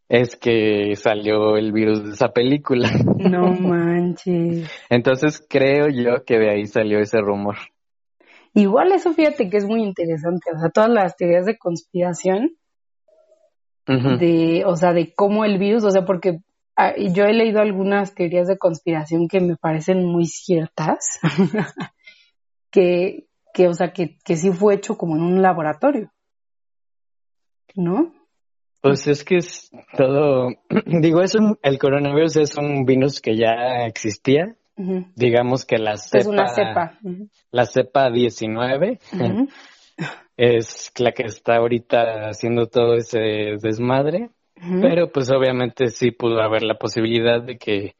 es 0.09 0.35
que 0.35 0.95
salió 0.95 1.55
el 1.55 1.71
virus 1.71 2.03
de 2.03 2.11
esa 2.13 2.29
película. 2.29 2.89
No 3.17 3.53
manches. 3.61 4.69
Entonces 4.89 5.45
creo 5.47 5.87
yo 5.87 6.25
que 6.25 6.39
de 6.39 6.49
ahí 6.49 6.65
salió 6.65 6.99
ese 6.99 7.21
rumor. 7.21 7.55
Igual 8.55 8.91
eso 8.91 9.13
fíjate 9.13 9.49
que 9.49 9.57
es 9.57 9.65
muy 9.65 9.83
interesante, 9.83 10.49
o 10.53 10.59
sea, 10.59 10.69
todas 10.71 10.89
las 10.89 11.15
teorías 11.15 11.45
de 11.45 11.57
conspiración, 11.57 12.55
de, 13.85 14.63
o 14.65 14.75
sea, 14.75 14.93
de 14.93 15.13
cómo 15.13 15.45
el 15.45 15.57
virus, 15.57 15.83
o 15.83 15.91
sea, 15.91 16.05
porque 16.05 16.41
ah, 16.75 16.93
yo 16.97 17.25
he 17.25 17.33
leído 17.33 17.59
algunas 17.59 18.13
teorías 18.13 18.47
de 18.47 18.57
conspiración 18.57 19.27
que 19.27 19.39
me 19.39 19.55
parecen 19.55 20.03
muy 20.05 20.25
ciertas, 20.25 21.19
que, 22.71 23.27
que, 23.53 23.67
o 23.67 23.73
sea, 23.73 23.93
que, 23.93 24.17
que 24.23 24.35
sí 24.35 24.51
fue 24.51 24.75
hecho 24.75 24.97
como 24.97 25.15
en 25.15 25.21
un 25.21 25.41
laboratorio, 25.41 26.11
¿no? 27.75 28.18
Pues 28.81 29.07
es 29.07 29.23
que 29.23 29.37
es 29.37 29.71
todo, 29.97 30.49
digo, 30.85 31.21
es 31.21 31.35
el 31.61 31.77
coronavirus 31.79 32.37
es 32.37 32.57
un 32.57 32.85
virus 32.85 33.19
que 33.21 33.35
ya 33.35 33.85
existía, 33.85 34.55
digamos 35.15 35.65
que 35.65 35.77
la 35.77 35.97
cepa, 35.97 36.17
es 36.19 36.27
una 36.27 36.47
cepa. 36.47 36.99
la 37.51 37.65
cepa 37.65 38.09
19 38.09 38.99
es 40.37 40.91
la 40.97 41.11
que 41.11 41.23
está 41.23 41.57
ahorita 41.57 42.29
haciendo 42.29 42.67
todo 42.67 42.95
ese 42.95 43.57
desmadre, 43.61 44.29
pero 44.81 45.11
pues 45.11 45.29
obviamente 45.31 45.87
sí 45.87 46.11
pudo 46.11 46.41
haber 46.41 46.63
la 46.63 46.75
posibilidad 46.75 47.41
de 47.41 47.57
que 47.57 47.95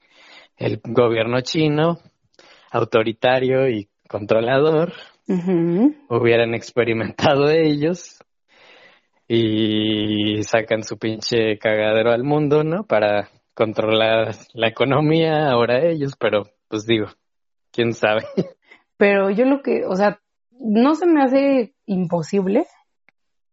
el 0.55 0.79
gobierno 0.83 1.41
chino, 1.41 1.99
autoritario 2.71 3.67
y 3.69 3.89
controlador, 4.07 4.93
hubieran 6.09 6.53
experimentado 6.53 7.49
ellos 7.49 8.18
y 9.31 10.41
sacan 10.41 10.83
su 10.83 10.97
pinche 10.97 11.59
cagadero 11.59 12.11
al 12.11 12.23
mundo, 12.23 12.63
¿no? 12.63 12.83
Para 12.83 13.29
controlar 13.53 14.35
la 14.53 14.67
economía 14.67 15.51
ahora 15.51 15.85
ellos, 15.85 16.13
pero 16.19 16.47
pues 16.67 16.85
digo, 16.85 17.05
quién 17.71 17.93
sabe. 17.93 18.23
Pero 18.97 19.29
yo 19.29 19.45
lo 19.45 19.61
que, 19.61 19.85
o 19.85 19.95
sea, 19.95 20.19
no 20.59 20.93
se 20.93 21.05
me 21.05 21.23
hace 21.23 21.73
imposible, 21.85 22.65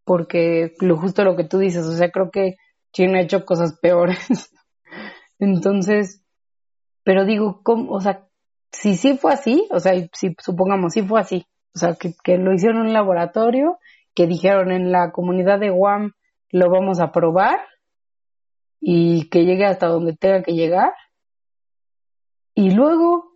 porque 0.05 0.75
lo 0.81 0.97
justo 0.97 1.23
lo 1.23 1.37
que 1.37 1.45
tú 1.45 1.59
dices, 1.59 1.87
o 1.87 1.93
sea, 1.93 2.11
creo 2.11 2.33
que 2.33 2.57
China 2.93 3.19
ha 3.19 3.23
hecho 3.23 3.45
cosas 3.45 3.79
peores. 3.81 4.51
Entonces, 5.39 6.21
pero 7.05 7.25
digo, 7.25 7.61
¿cómo? 7.63 7.93
O 7.93 8.01
sea, 8.01 8.27
si 8.73 8.97
sí 8.97 9.17
fue 9.17 9.35
así, 9.35 9.69
o 9.71 9.79
sea, 9.79 9.93
si 10.13 10.35
supongamos 10.43 10.95
sí 10.95 11.03
fue 11.03 11.21
así, 11.21 11.47
o 11.77 11.79
sea, 11.79 11.95
que, 11.95 12.15
que 12.25 12.39
lo 12.39 12.53
hicieron 12.53 12.79
en 12.79 12.87
un 12.89 12.93
laboratorio 12.93 13.79
que 14.17 14.27
dijeron 14.27 14.73
en 14.73 14.91
la 14.91 15.13
comunidad 15.13 15.61
de 15.61 15.71
Guam 15.71 16.15
lo 16.51 16.71
vamos 16.71 17.01
a 17.01 17.13
probar 17.13 17.61
y 18.81 19.29
que 19.29 19.45
llegue 19.45 19.67
hasta 19.67 19.89
donde 19.89 20.17
tenga 20.17 20.43
que 20.43 20.55
llegar. 20.55 20.95
Y 22.55 22.71
luego, 22.71 23.35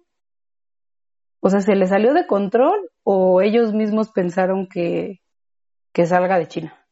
o 1.41 1.51
sea, 1.51 1.61
¿se 1.61 1.77
le 1.77 1.87
salió 1.87 2.15
de 2.15 2.27
control 2.27 2.91
o 3.05 3.43
ellos 3.43 3.75
mismos 3.75 4.11
pensaron 4.11 4.67
que, 4.67 5.21
que 5.93 6.07
salga 6.07 6.39
de 6.39 6.49
China? 6.49 6.87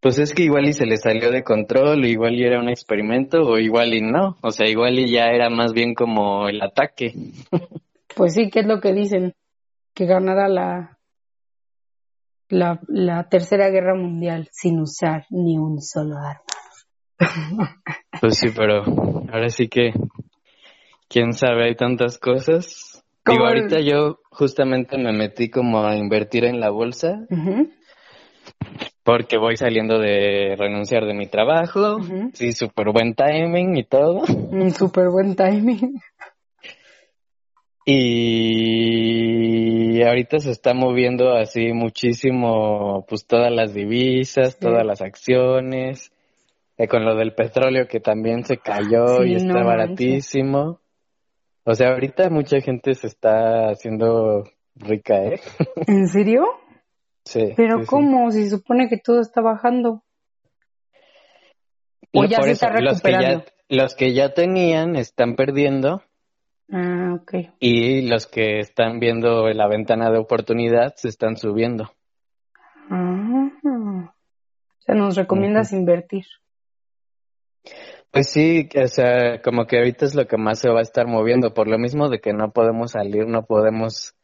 Pues 0.00 0.18
es 0.18 0.34
que 0.34 0.42
igual 0.42 0.68
y 0.68 0.72
se 0.72 0.84
le 0.84 0.96
salió 0.96 1.30
de 1.30 1.44
control, 1.44 2.02
o 2.02 2.06
igual 2.06 2.34
y 2.34 2.42
era 2.42 2.58
un 2.58 2.68
experimento, 2.68 3.42
o 3.42 3.58
igual 3.58 3.94
y 3.94 4.00
no. 4.00 4.36
O 4.42 4.50
sea, 4.50 4.66
igual 4.66 4.98
y 4.98 5.12
ya 5.12 5.26
era 5.26 5.48
más 5.48 5.72
bien 5.72 5.94
como 5.94 6.48
el 6.48 6.60
ataque. 6.60 7.14
Pues 8.16 8.34
sí, 8.34 8.50
¿qué 8.50 8.60
es 8.60 8.66
lo 8.66 8.80
que 8.80 8.92
dicen? 8.92 9.32
Que 9.94 10.06
ganara 10.06 10.48
la, 10.48 10.98
la, 12.52 12.78
la 12.86 13.28
Tercera 13.30 13.70
Guerra 13.70 13.94
Mundial 13.94 14.48
sin 14.52 14.78
usar 14.78 15.24
ni 15.30 15.56
un 15.58 15.80
solo 15.80 16.16
arma. 16.18 16.42
Pues 18.20 18.38
sí, 18.38 18.50
pero 18.54 18.84
ahora 18.84 19.48
sí 19.48 19.68
que, 19.68 19.92
quién 21.08 21.32
sabe, 21.32 21.64
hay 21.64 21.74
tantas 21.74 22.18
cosas. 22.18 23.02
Digo, 23.26 23.46
ahorita 23.46 23.80
yo 23.80 24.18
justamente 24.30 24.96
me 24.96 25.12
metí 25.12 25.50
como 25.50 25.84
a 25.84 25.96
invertir 25.96 26.44
en 26.44 26.60
la 26.60 26.70
bolsa. 26.70 27.26
Porque 29.02 29.38
voy 29.38 29.56
saliendo 29.56 29.98
de 29.98 30.54
renunciar 30.56 31.04
de 31.06 31.14
mi 31.14 31.26
trabajo. 31.26 31.98
Sí, 32.34 32.52
súper 32.52 32.92
buen 32.92 33.14
timing 33.14 33.76
y 33.76 33.84
todo. 33.84 34.20
Un 34.28 34.70
súper 34.70 35.08
buen 35.08 35.34
timing. 35.34 36.00
Y 37.84 39.61
ahorita 40.00 40.38
se 40.38 40.50
está 40.50 40.72
moviendo 40.72 41.34
así 41.34 41.72
muchísimo, 41.74 43.04
pues 43.06 43.26
todas 43.26 43.52
las 43.52 43.74
divisas, 43.74 44.58
todas 44.58 44.86
las 44.86 45.02
acciones, 45.02 46.12
eh, 46.78 46.88
con 46.88 47.04
lo 47.04 47.16
del 47.16 47.34
petróleo 47.34 47.86
que 47.86 48.00
también 48.00 48.44
se 48.44 48.56
cayó 48.56 49.24
y 49.24 49.34
está 49.34 49.62
baratísimo. 49.62 50.80
O 51.64 51.74
sea, 51.74 51.90
ahorita 51.90 52.30
mucha 52.30 52.60
gente 52.60 52.94
se 52.94 53.06
está 53.08 53.68
haciendo 53.68 54.44
rica, 54.74 55.22
¿eh? 55.22 55.40
¿En 55.86 56.08
serio? 56.08 56.46
Sí. 57.24 57.52
Pero 57.56 57.84
¿cómo? 57.86 58.30
Si 58.30 58.44
se 58.44 58.50
supone 58.56 58.88
que 58.88 58.96
todo 58.96 59.20
está 59.20 59.40
bajando. 59.42 60.02
O 62.14 62.24
ya 62.24 62.42
se 62.42 62.52
está 62.52 62.70
recuperando. 62.70 63.44
los 63.68 63.94
que 63.94 64.12
ya 64.12 64.34
tenían 64.34 64.96
están 64.96 65.36
perdiendo 65.36 66.02
Ah, 66.70 67.14
ok. 67.20 67.34
Y 67.58 68.08
los 68.08 68.26
que 68.26 68.58
están 68.58 68.98
viendo 68.98 69.48
la 69.48 69.68
ventana 69.68 70.10
de 70.10 70.18
oportunidad 70.18 70.94
se 70.96 71.08
están 71.08 71.36
subiendo. 71.36 71.92
Ah, 72.90 73.50
O 73.64 74.80
sea, 74.80 74.94
nos 74.94 75.16
recomiendas 75.16 75.72
invertir. 75.72 76.24
Pues 78.10 78.28
sí, 78.28 78.68
o 78.76 78.86
sea, 78.88 79.40
como 79.40 79.66
que 79.66 79.78
ahorita 79.78 80.04
es 80.04 80.14
lo 80.14 80.26
que 80.26 80.36
más 80.36 80.58
se 80.58 80.68
va 80.68 80.80
a 80.80 80.82
estar 80.82 81.06
moviendo, 81.06 81.54
por 81.54 81.66
lo 81.66 81.78
mismo 81.78 82.10
de 82.10 82.20
que 82.20 82.34
no 82.34 82.50
podemos 82.50 82.90
salir, 82.92 83.26
no 83.26 83.46
podemos 83.46 84.14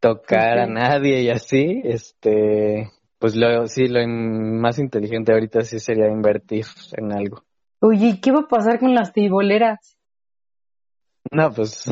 tocar 0.00 0.58
a 0.58 0.66
nadie 0.66 1.22
y 1.22 1.30
así, 1.30 1.80
este, 1.84 2.90
pues 3.18 3.34
lo, 3.34 3.66
sí, 3.68 3.88
lo 3.88 4.06
más 4.06 4.78
inteligente 4.78 5.32
ahorita 5.32 5.62
sí 5.62 5.78
sería 5.78 6.08
invertir 6.08 6.66
en 6.92 7.12
algo. 7.12 7.42
Oye, 7.80 8.20
¿qué 8.20 8.32
va 8.32 8.40
a 8.40 8.48
pasar 8.48 8.78
con 8.78 8.94
las 8.94 9.12
tiboleras? 9.12 9.95
No, 11.30 11.50
pues. 11.50 11.84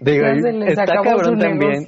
Digo, 0.00 0.26
está 0.66 1.02
cabrón 1.02 1.38
también. 1.38 1.84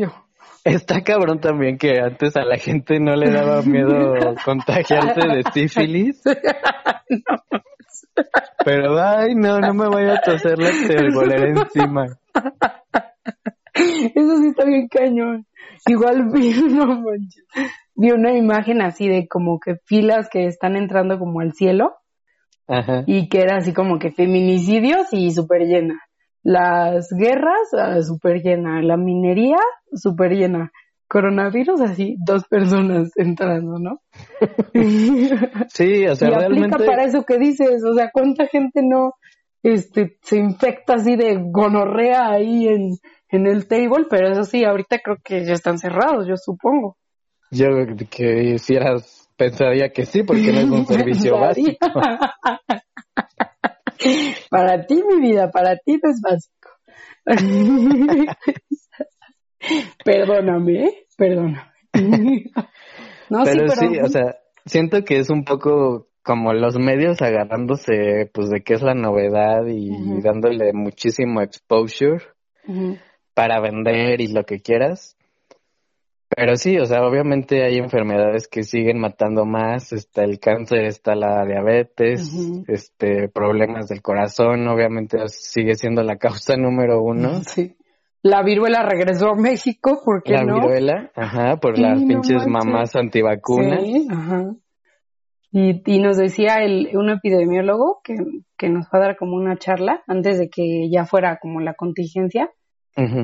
Está 0.64 1.02
cabrón 1.02 1.40
también 1.40 1.78
que 1.78 2.00
antes 2.00 2.36
a 2.36 2.44
la 2.44 2.58
gente 2.58 3.00
no 3.00 3.16
le 3.16 3.30
daba 3.30 3.62
miedo 3.62 4.14
contagiarse 4.44 5.26
de 5.26 5.42
sífilis. 5.52 6.22
Pero, 8.64 9.02
ay, 9.02 9.34
no, 9.34 9.58
no 9.58 9.72
me 9.72 9.88
voy 9.88 10.04
a 10.04 10.20
toser 10.20 10.58
la 10.58 10.70
tibolera 10.70 11.48
encima. 11.48 12.08
Eso 13.72 14.36
sí 14.36 14.48
está 14.48 14.66
bien 14.66 14.86
cañón. 14.88 15.46
Igual 15.86 16.28
vi, 16.30 16.52
no 16.52 17.02
vi 17.94 18.10
una 18.10 18.36
imagen 18.36 18.82
así 18.82 19.08
de 19.08 19.26
como 19.28 19.58
que 19.60 19.76
filas 19.86 20.28
que 20.30 20.44
están 20.46 20.76
entrando 20.76 21.18
como 21.18 21.40
al 21.40 21.54
cielo. 21.54 21.94
Ajá. 22.70 23.02
Y 23.06 23.28
que 23.28 23.40
era 23.40 23.56
así 23.56 23.72
como 23.72 23.98
que 23.98 24.12
feminicidios 24.12 25.08
y 25.12 25.32
súper 25.32 25.62
llena. 25.62 26.00
Las 26.42 27.08
guerras, 27.10 27.74
ah, 27.76 28.00
súper 28.00 28.42
llena. 28.42 28.80
La 28.82 28.96
minería, 28.96 29.58
súper 29.92 30.32
llena. 30.32 30.70
Coronavirus, 31.08 31.80
así, 31.80 32.16
dos 32.24 32.44
personas 32.46 33.10
entrando, 33.16 33.78
¿no? 33.80 34.00
sí, 35.68 36.06
o 36.06 36.14
sea, 36.14 36.28
y 36.28 36.30
realmente... 36.30 36.74
aplica 36.74 36.86
para 36.86 37.04
eso 37.04 37.24
que 37.24 37.36
dices, 37.38 37.82
o 37.84 37.94
sea, 37.94 38.10
¿cuánta 38.12 38.46
gente 38.46 38.82
no 38.84 39.14
este, 39.62 40.16
se 40.22 40.38
infecta 40.38 40.94
así 40.94 41.16
de 41.16 41.36
gonorrea 41.38 42.30
ahí 42.30 42.68
en, 42.68 42.96
en 43.28 43.46
el 43.46 43.66
table, 43.66 44.06
pero 44.08 44.30
eso 44.30 44.44
sí, 44.44 44.64
ahorita 44.64 45.00
creo 45.00 45.16
que 45.22 45.44
ya 45.44 45.52
están 45.52 45.78
cerrados, 45.78 46.26
yo 46.26 46.36
supongo. 46.36 46.96
Yo 47.50 47.66
que 48.08 48.54
hicieras, 48.54 49.19
pensaría 49.40 49.88
que 49.88 50.04
sí, 50.04 50.22
porque 50.22 50.52
no 50.52 50.60
es 50.60 50.68
un 50.68 50.86
servicio 50.86 51.38
básico. 51.38 51.78
para 54.50 54.86
ti, 54.86 55.02
mi 55.02 55.18
vida, 55.28 55.50
para 55.50 55.76
ti 55.76 55.98
no 56.02 56.10
es 56.10 56.20
básico. 56.20 56.68
perdóname, 60.04 60.84
¿eh? 60.84 61.06
perdóname. 61.16 61.62
no, 63.30 63.44
pero 63.44 63.70
sí, 63.70 63.88
sí, 63.88 63.98
o 64.00 64.08
sea, 64.08 64.36
siento 64.66 65.04
que 65.04 65.18
es 65.18 65.30
un 65.30 65.44
poco 65.44 66.08
como 66.22 66.52
los 66.52 66.78
medios 66.78 67.22
agarrándose 67.22 68.30
pues 68.34 68.50
de 68.50 68.62
qué 68.62 68.74
es 68.74 68.82
la 68.82 68.92
novedad 68.94 69.64
y 69.66 70.20
dándole 70.20 70.74
muchísimo 70.74 71.40
exposure 71.40 72.22
para 73.32 73.58
vender 73.60 74.20
y 74.20 74.28
lo 74.28 74.44
que 74.44 74.60
quieras. 74.60 75.16
Pero 76.34 76.54
sí, 76.54 76.78
o 76.78 76.84
sea, 76.84 77.02
obviamente 77.02 77.64
hay 77.64 77.78
enfermedades 77.78 78.46
que 78.46 78.62
siguen 78.62 79.00
matando 79.00 79.44
más, 79.44 79.92
está 79.92 80.22
el 80.22 80.38
cáncer, 80.38 80.84
está 80.84 81.16
la 81.16 81.44
diabetes, 81.44 82.32
este, 82.68 83.28
problemas 83.28 83.88
del 83.88 84.00
corazón, 84.00 84.68
obviamente 84.68 85.18
sigue 85.26 85.74
siendo 85.74 86.04
la 86.04 86.16
causa 86.16 86.56
número 86.56 87.02
uno. 87.02 87.40
Sí. 87.42 87.76
La 88.22 88.42
viruela 88.42 88.82
regresó 88.82 89.30
a 89.30 89.34
México, 89.34 90.02
¿por 90.04 90.22
qué 90.22 90.34
la 90.34 90.44
no? 90.44 90.58
La 90.58 90.62
viruela, 90.62 91.10
ajá, 91.16 91.56
por 91.56 91.78
las 91.78 92.00
pinches 92.04 92.46
mamás 92.46 92.94
antivacunas. 92.94 93.82
Sí, 93.82 94.06
ajá. 94.08 94.54
Y, 95.50 95.82
y 95.84 95.98
nos 96.00 96.16
decía 96.16 96.58
el, 96.62 96.90
un 96.96 97.10
epidemiólogo 97.10 98.02
que, 98.04 98.14
que 98.56 98.68
nos 98.68 98.86
va 98.86 98.98
a 98.98 99.00
dar 99.00 99.16
como 99.16 99.34
una 99.34 99.56
charla 99.56 100.04
antes 100.06 100.38
de 100.38 100.48
que 100.48 100.88
ya 100.90 101.06
fuera 101.06 101.38
como 101.40 101.60
la 101.60 101.74
contingencia, 101.74 102.50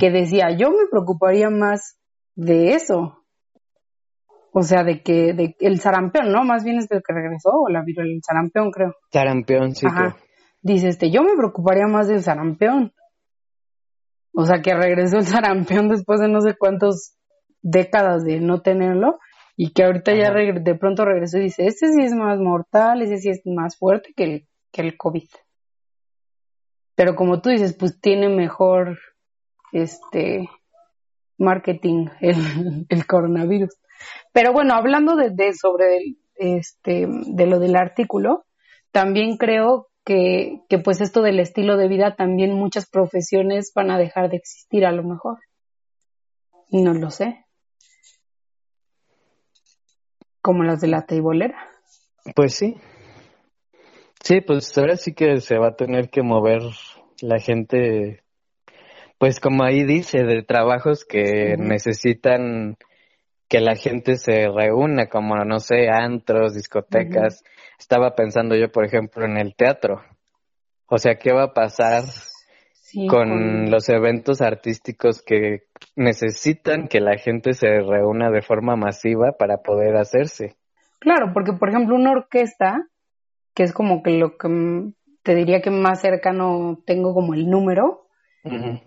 que 0.00 0.10
decía, 0.10 0.56
yo 0.56 0.70
me 0.70 0.86
preocuparía 0.90 1.50
más 1.50 1.98
de 2.36 2.74
eso. 2.74 3.24
O 4.52 4.62
sea, 4.62 4.84
de 4.84 5.02
que 5.02 5.34
de, 5.34 5.56
el 5.58 5.80
sarampión, 5.80 6.30
¿no? 6.32 6.44
Más 6.44 6.64
bien 6.64 6.78
es 6.78 6.88
del 6.88 7.02
que 7.02 7.12
regresó, 7.12 7.50
o 7.50 7.68
la 7.68 7.82
viruela, 7.82 8.12
el 8.12 8.22
sarampión, 8.22 8.70
creo. 8.70 8.94
Sarampión, 9.10 9.74
sí. 9.74 9.86
Ajá. 9.86 10.16
Dice, 10.62 10.88
este, 10.88 11.10
yo 11.10 11.22
me 11.22 11.36
preocuparía 11.36 11.86
más 11.86 12.08
del 12.08 12.22
sarampión. 12.22 12.92
O 14.34 14.44
sea, 14.44 14.62
que 14.62 14.74
regresó 14.74 15.18
el 15.18 15.26
sarampión 15.26 15.88
después 15.88 16.20
de 16.20 16.28
no 16.28 16.40
sé 16.40 16.56
cuántas 16.58 17.18
décadas 17.62 18.24
de 18.24 18.40
no 18.40 18.60
tenerlo 18.60 19.18
y 19.56 19.72
que 19.72 19.84
ahorita 19.84 20.14
ya 20.14 20.30
de 20.32 20.74
pronto 20.74 21.04
regresó 21.04 21.38
y 21.38 21.44
dice, 21.44 21.66
este 21.66 21.88
sí 21.88 22.02
es 22.02 22.14
más 22.14 22.38
mortal, 22.38 23.02
ese 23.02 23.16
sí 23.16 23.30
es 23.30 23.40
más 23.46 23.78
fuerte 23.78 24.12
que 24.14 24.24
el, 24.24 24.48
que 24.70 24.82
el 24.82 24.96
COVID. 24.96 25.28
Pero 26.94 27.14
como 27.14 27.40
tú 27.40 27.48
dices, 27.50 27.74
pues 27.76 28.00
tiene 28.00 28.28
mejor 28.28 28.98
este 29.72 30.48
marketing 31.38 32.06
el, 32.20 33.06
coronavirus. 33.06 33.74
Pero 34.32 34.52
bueno, 34.52 34.74
hablando 34.74 35.16
de, 35.16 35.30
de 35.30 35.52
sobre 35.54 35.96
el, 35.96 36.18
este 36.34 37.06
de 37.08 37.46
lo 37.46 37.58
del 37.58 37.76
artículo, 37.76 38.44
también 38.90 39.36
creo 39.36 39.88
que, 40.04 40.60
que 40.68 40.78
pues 40.78 41.00
esto 41.00 41.22
del 41.22 41.40
estilo 41.40 41.76
de 41.76 41.88
vida 41.88 42.14
también 42.14 42.52
muchas 42.52 42.88
profesiones 42.88 43.72
van 43.74 43.90
a 43.90 43.98
dejar 43.98 44.30
de 44.30 44.36
existir 44.36 44.86
a 44.86 44.92
lo 44.92 45.02
mejor. 45.02 45.38
No 46.70 46.94
lo 46.94 47.10
sé. 47.10 47.44
Como 50.40 50.62
las 50.62 50.80
de 50.80 50.88
la 50.88 51.06
teibolera. 51.06 51.58
Pues 52.34 52.54
sí. 52.54 52.76
Sí, 54.22 54.40
pues 54.40 54.76
ahora 54.78 54.96
sí 54.96 55.14
que 55.14 55.40
se 55.40 55.58
va 55.58 55.68
a 55.68 55.76
tener 55.76 56.08
que 56.10 56.22
mover 56.22 56.62
la 57.20 57.38
gente 57.38 58.24
pues 59.18 59.40
como 59.40 59.64
ahí 59.64 59.84
dice, 59.84 60.24
de 60.24 60.42
trabajos 60.42 61.04
que 61.04 61.56
necesitan 61.58 62.76
que 63.48 63.60
la 63.60 63.76
gente 63.76 64.16
se 64.16 64.48
reúna, 64.48 65.06
como 65.06 65.36
no 65.44 65.60
sé, 65.60 65.88
antros, 65.88 66.54
discotecas. 66.54 67.44
Estaba 67.78 68.14
pensando 68.14 68.56
yo, 68.56 68.70
por 68.70 68.84
ejemplo, 68.84 69.24
en 69.24 69.36
el 69.36 69.54
teatro. 69.54 70.02
O 70.88 70.98
sea, 70.98 71.16
¿qué 71.16 71.32
va 71.32 71.44
a 71.44 71.54
pasar 71.54 72.02
con, 73.08 73.70
los 73.70 73.88
eventos 73.88 74.40
artísticos 74.40 75.22
que 75.22 75.64
necesitan 75.96 76.88
que 76.88 77.00
la 77.00 77.18
gente 77.18 77.52
se 77.52 77.80
reúna 77.80 78.30
de 78.30 78.42
forma 78.42 78.76
masiva 78.76 79.32
para 79.38 79.58
poder 79.58 79.96
hacerse? 79.96 80.56
Claro, 80.98 81.32
porque 81.34 81.52
por 81.52 81.68
ejemplo 81.68 81.94
una 81.94 82.12
orquesta, 82.12 82.88
que 83.54 83.64
es 83.64 83.72
como 83.72 84.02
que 84.02 84.12
lo 84.12 84.36
que 84.38 84.92
te 85.22 85.34
diría 85.34 85.60
que 85.60 85.70
más 85.70 86.00
cercano 86.00 86.78
tengo 86.86 87.12
como 87.12 87.34
el 87.34 87.48
número, 87.50 88.05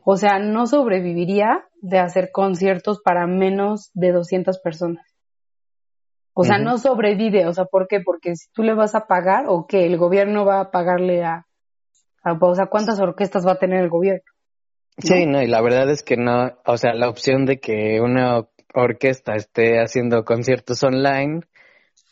o 0.04 0.16
sea, 0.16 0.40
no 0.40 0.66
sobreviviría 0.66 1.66
de 1.82 2.00
hacer 2.00 2.30
conciertos 2.32 3.02
para 3.04 3.28
menos 3.28 3.92
de 3.94 4.12
200 4.12 4.60
personas. 4.60 5.06
O 6.34 6.44
sea, 6.44 6.58
no 6.58 6.78
sobrevive. 6.78 7.48
O 7.48 7.54
sea, 7.54 7.66
¿por 7.66 7.88
qué? 7.88 8.00
Porque 8.00 8.36
si 8.36 8.50
tú 8.54 8.64
le 8.64 8.74
vas 8.74 8.96
a 8.96 9.08
pagar 9.08 9.46
o 9.48 9.68
que 9.68 9.86
el 9.86 9.98
gobierno 9.98 10.46
va 10.46 10.62
a 10.62 10.72
pagarle 10.72 11.24
a, 11.24 11.46
o 12.24 12.56
sea, 12.56 12.68
¿cuántas 12.68 13.00
orquestas 13.00 13.46
va 13.46 13.54
a 13.54 13.60
tener 13.60 13.84
el 13.84 13.90
gobierno? 13.90 14.24
Sí, 14.98 15.26
no, 15.26 15.42
y 15.42 15.48
la 15.48 15.62
verdad 15.62 15.90
es 15.90 16.04
que 16.04 16.18
no, 16.18 16.52
o 16.66 16.78
sea, 16.78 16.94
la 16.94 17.10
opción 17.10 17.46
de 17.46 17.60
que 17.60 18.02
una 18.02 18.46
orquesta 18.74 19.36
esté 19.36 19.80
haciendo 19.80 20.26
conciertos 20.26 20.84
online, 20.84 21.42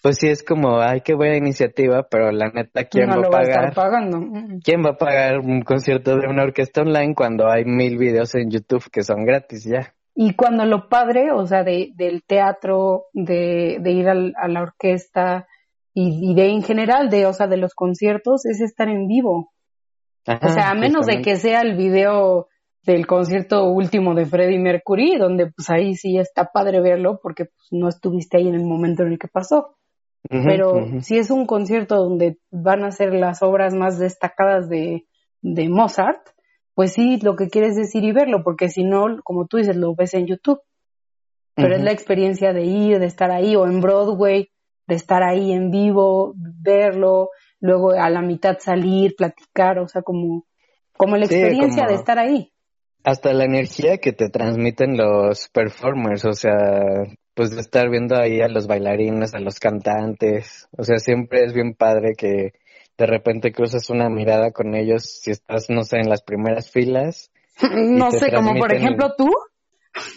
pues 0.08 0.20
sí 0.22 0.30
es 0.30 0.42
como, 0.42 0.80
ay, 0.80 1.02
qué 1.02 1.16
buena 1.16 1.36
iniciativa, 1.36 2.08
pero 2.10 2.32
la 2.32 2.50
neta, 2.50 2.86
¿quién 2.86 3.10
va 3.10 3.16
a 3.16 3.30
pagar? 3.30 3.74
pagando. 3.74 4.22
¿Quién 4.64 4.82
va 4.82 4.92
a 4.92 4.98
pagar 4.98 5.40
un 5.40 5.64
concierto 5.64 6.16
de 6.16 6.30
una 6.30 6.44
orquesta 6.44 6.84
online 6.84 7.14
cuando 7.14 7.50
hay 7.50 7.66
mil 7.66 7.98
videos 7.98 8.34
en 8.36 8.50
YouTube 8.50 8.90
que 8.90 9.04
son 9.04 9.26
gratis 9.26 9.66
ya? 9.66 9.94
Y 10.16 10.34
cuando 10.36 10.64
lo 10.64 10.88
padre, 10.88 11.34
o 11.34 11.46
sea, 11.46 11.66
de, 11.66 11.92
del 11.96 12.24
teatro, 12.24 13.08
de, 13.12 13.80
de 13.82 13.92
ir 13.92 14.08
al, 14.08 14.34
a 14.42 14.48
la 14.48 14.62
orquesta 14.62 15.46
y, 15.94 16.34
de 16.36 16.52
en 16.52 16.64
general, 16.64 17.10
de, 17.10 17.26
o 17.26 17.34
sea, 17.34 17.48
de 17.48 17.58
los 17.58 17.74
conciertos, 17.74 18.46
es 18.46 18.62
estar 18.62 18.88
en 18.88 19.08
vivo. 19.08 19.52
o 20.26 20.48
sea, 20.48 20.70
a 20.70 20.74
menos 20.74 21.06
de 21.06 21.22
que 21.22 21.36
sea 21.36 21.60
el 21.60 21.76
video 21.76 22.48
del 22.86 23.06
concierto 23.06 23.66
último 23.66 24.16
de 24.16 24.26
Freddie 24.26 24.58
Mercury, 24.60 25.18
donde 25.18 25.52
pues 25.52 25.70
ahí 25.70 25.96
sí 25.96 26.18
está 26.18 26.46
padre 26.54 26.80
verlo 26.80 27.20
porque 27.22 27.44
pues, 27.48 27.68
no 27.72 27.90
estuviste 27.90 28.38
ahí 28.38 28.48
en 28.48 28.56
el 28.56 28.64
momento 28.64 29.04
en 29.04 29.12
el 29.12 29.20
que 29.20 29.28
pasó. 29.28 29.77
Pero 30.30 31.02
si 31.02 31.18
es 31.18 31.32
un 31.32 31.46
concierto 31.46 31.96
donde 31.96 32.38
van 32.52 32.84
a 32.84 32.92
ser 32.92 33.14
las 33.14 33.42
obras 33.42 33.74
más 33.74 33.98
destacadas 33.98 34.70
de, 34.70 35.06
de 35.42 35.70
Mozart, 35.70 36.22
pues 36.74 36.94
sí, 36.94 37.20
lo 37.22 37.36
que 37.36 37.50
quieres 37.50 37.76
decir 37.76 38.04
y 38.04 38.12
verlo, 38.12 38.44
porque 38.44 38.70
si 38.70 38.84
no, 38.84 39.22
como 39.24 39.48
tú 39.48 39.58
dices, 39.58 39.76
lo 39.76 39.96
ves 39.96 40.14
en 40.14 40.28
YouTube. 40.28 40.60
Pero 41.56 41.76
es 41.76 41.82
la 41.82 41.92
experiencia 41.92 42.54
de 42.54 42.66
ir, 42.66 43.00
de 43.00 43.08
estar 43.08 43.32
ahí, 43.32 43.56
o 43.56 43.66
en 43.66 43.82
Broadway, 43.82 44.52
de 44.86 44.96
estar 44.96 45.24
ahí 45.24 45.52
en 45.52 45.72
vivo, 45.72 46.36
verlo, 46.36 47.30
luego 47.60 47.94
a 47.94 48.12
la 48.12 48.22
mitad 48.22 48.58
salir, 48.60 49.16
platicar, 49.18 49.80
o 49.80 49.88
sea, 49.88 50.04
como, 50.04 50.46
como 50.96 51.18
la 51.18 51.26
experiencia 51.26 51.88
de 51.88 51.96
estar 51.96 52.20
ahí. 52.20 52.54
Hasta 53.04 53.34
la 53.34 53.46
energía 53.46 53.98
que 53.98 54.14
te 54.14 54.30
transmiten 54.30 54.98
los 54.98 55.50
performers, 55.50 56.26
o 56.26 56.34
sea, 56.34 57.06
pues 57.38 57.52
de 57.52 57.62
estar 57.62 57.88
viendo 57.92 58.18
ahí 58.18 58.42
a 58.42 58.48
los 58.48 58.66
bailarines, 58.66 59.36
a 59.36 59.40
los 59.40 59.60
cantantes. 59.60 60.68
O 60.76 60.84
sea, 60.84 60.98
siempre 60.98 61.46
es 61.46 61.54
bien 61.54 61.76
padre 61.76 62.16
que 62.18 62.54
de 62.98 63.06
repente 63.06 63.52
cruzas 63.52 63.92
una 63.92 64.10
mirada 64.10 64.50
con 64.52 64.74
ellos 64.74 65.20
si 65.22 65.30
estás, 65.30 65.70
no 65.70 65.84
sé, 65.84 65.98
en 66.00 66.10
las 66.10 66.24
primeras 66.24 66.72
filas. 66.72 67.32
no 67.62 68.10
sé, 68.10 68.32
como 68.32 68.56
por 68.56 68.74
ejemplo 68.74 69.14
tú. 69.16 69.32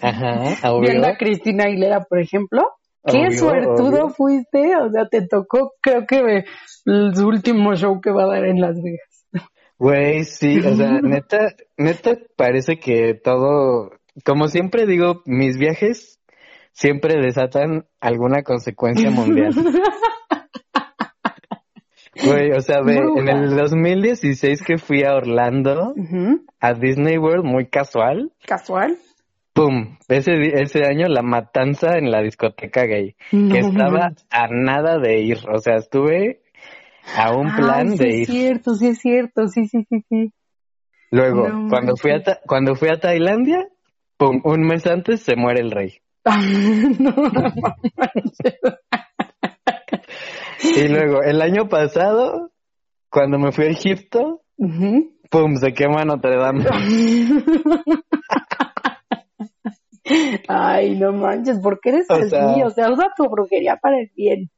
Ajá, 0.00 0.56
Viendo 0.80 1.08
a 1.08 1.18
Cristina 1.18 1.64
Aguilera, 1.64 2.00
por 2.00 2.20
ejemplo. 2.20 2.62
Qué 3.04 3.32
suertudo 3.32 4.08
fuiste, 4.08 4.76
o 4.76 4.90
sea, 4.90 5.06
te 5.10 5.26
tocó, 5.26 5.72
creo 5.80 6.06
que 6.06 6.44
el 6.86 7.24
último 7.24 7.74
show 7.74 8.00
que 8.00 8.10
va 8.10 8.24
a 8.24 8.28
dar 8.28 8.44
en 8.46 8.60
Las 8.60 8.76
Vegas. 8.82 9.26
Güey, 9.78 10.24
sí, 10.24 10.58
o 10.58 10.74
sea, 10.74 11.00
neta, 11.02 11.54
neta 11.78 12.18
parece 12.36 12.78
que 12.78 13.14
todo, 13.14 13.90
como 14.24 14.48
siempre 14.48 14.86
digo, 14.86 15.22
mis 15.24 15.56
viajes 15.56 16.19
siempre 16.72 17.20
desatan 17.20 17.86
alguna 18.00 18.42
consecuencia 18.42 19.10
mundial. 19.10 19.52
Güey, 22.22 22.52
o 22.52 22.60
sea, 22.60 22.80
en 22.80 23.28
el 23.28 23.56
2016 23.56 24.62
que 24.62 24.78
fui 24.78 25.04
a 25.04 25.14
Orlando, 25.14 25.94
a 26.60 26.74
Disney 26.74 27.16
World, 27.18 27.44
muy 27.44 27.68
casual. 27.68 28.32
¿Casual? 28.46 28.98
¡Pum! 29.52 29.96
Ese, 30.08 30.32
ese 30.60 30.84
año 30.84 31.08
la 31.08 31.22
matanza 31.22 31.98
en 31.98 32.10
la 32.10 32.22
discoteca 32.22 32.84
gay, 32.84 33.14
que 33.30 33.58
estaba 33.58 34.12
a 34.30 34.48
nada 34.50 34.98
de 34.98 35.20
ir. 35.20 35.38
O 35.52 35.58
sea, 35.58 35.76
estuve 35.76 36.42
a 37.16 37.32
un 37.32 37.54
plan 37.56 37.96
de 37.96 38.08
ir. 38.08 38.26
Sí, 38.26 38.32
es 38.32 38.40
cierto, 38.40 38.74
sí, 38.74 38.88
es 38.88 38.98
cierto, 38.98 39.46
sí, 39.48 39.66
sí, 39.66 39.86
sí, 39.88 40.04
sí. 40.08 40.32
Luego, 41.10 41.48
cuando, 41.68 41.96
fui 41.96 42.12
a 42.12 42.22
cuando 42.46 42.76
fui 42.76 42.88
a 42.88 43.00
Tailandia, 43.00 43.66
¡pum! 44.16 44.40
Un 44.44 44.60
mes 44.60 44.86
antes 44.86 45.22
se 45.22 45.34
muere 45.34 45.60
el 45.60 45.72
rey. 45.72 46.00
no, 46.98 47.14
y 50.62 50.88
luego, 50.88 51.22
el 51.22 51.40
año 51.42 51.68
pasado, 51.68 52.50
cuando 53.08 53.38
me 53.38 53.52
fui 53.52 53.64
a 53.66 53.70
Egipto, 53.70 54.42
¡pum! 55.30 55.56
Se 55.56 55.72
quema 55.72 56.04
Notre 56.04 56.36
Dame. 56.36 56.64
Ay, 60.48 60.98
no 60.98 61.12
manches, 61.12 61.60
¿por 61.60 61.80
qué 61.80 61.90
eres 61.90 62.10
así? 62.10 62.62
O 62.64 62.70
sea, 62.70 62.90
usa 62.90 63.10
tu 63.16 63.28
brujería 63.28 63.76
para 63.80 64.00
el 64.00 64.10
bien. 64.14 64.50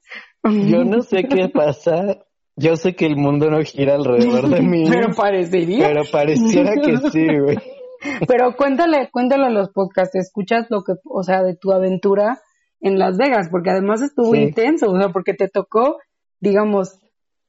Yo 0.44 0.84
no 0.84 1.02
sé 1.02 1.24
qué 1.24 1.48
pasa. 1.48 2.18
Yo 2.56 2.76
sé 2.76 2.94
que 2.94 3.06
el 3.06 3.16
mundo 3.16 3.50
no 3.50 3.62
gira 3.62 3.94
alrededor 3.94 4.48
de 4.48 4.60
mí. 4.60 4.84
Pero 4.90 5.14
parecería. 5.14 5.88
Pero 5.88 6.02
pareciera 6.10 6.74
que 6.74 6.96
sí, 7.10 7.26
güey. 7.38 7.56
Pero 8.28 8.56
cuéntale, 8.56 9.10
cuéntale 9.10 9.46
a 9.46 9.50
los 9.50 9.70
podcasts, 9.70 10.14
escuchas 10.16 10.66
lo 10.70 10.82
que, 10.82 10.94
o 11.04 11.22
sea, 11.22 11.42
de 11.42 11.56
tu 11.56 11.72
aventura 11.72 12.40
en 12.80 12.98
Las 12.98 13.16
Vegas, 13.16 13.48
porque 13.50 13.70
además 13.70 14.02
estuvo 14.02 14.34
intenso, 14.34 14.90
o 14.90 14.98
sea, 14.98 15.10
porque 15.10 15.34
te 15.34 15.48
tocó, 15.48 15.98
digamos, 16.40 16.98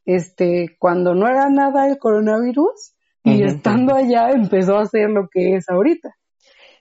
este, 0.06 0.76
cuando 0.80 1.16
no 1.16 1.28
era 1.28 1.50
nada 1.50 1.88
el 1.88 1.98
coronavirus, 1.98 2.94
y 3.24 3.44
estando 3.44 3.96
allá 3.96 4.32
empezó 4.32 4.78
a 4.78 4.82
hacer 4.82 5.10
lo 5.10 5.30
que 5.32 5.56
es 5.56 5.70
ahorita. 5.70 6.10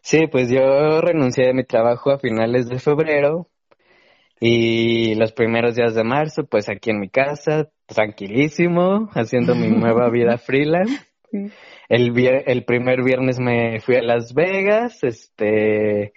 Sí, 0.03 0.27
pues 0.27 0.51
yo 0.51 1.01
renuncié 1.01 1.47
de 1.47 1.55
mi 1.55 1.65
trabajo 1.65 2.11
a 2.11 2.19
finales 2.19 2.69
de 2.69 2.81
febrero 2.81 3.49
y 4.41 5.15
los 5.15 5.33
primeros 5.33 5.77
días 5.77 5.95
de 5.95 6.03
marzo, 6.03 6.45
pues 6.45 6.69
aquí 6.69 6.91
en 6.91 6.99
mi 6.99 7.09
casa, 7.09 7.71
tranquilísimo, 7.87 9.09
haciendo 9.13 9.55
mi 9.55 9.69
nueva 9.69 10.11
vida 10.13 10.39
freelance. 10.39 11.12
El, 11.89 12.13
el 12.47 12.65
primer 12.65 13.03
viernes 13.03 13.39
me 13.41 13.81
fui 13.81 13.97
a 13.97 14.03
Las 14.03 14.35
Vegas, 14.35 15.03
este, 15.03 16.13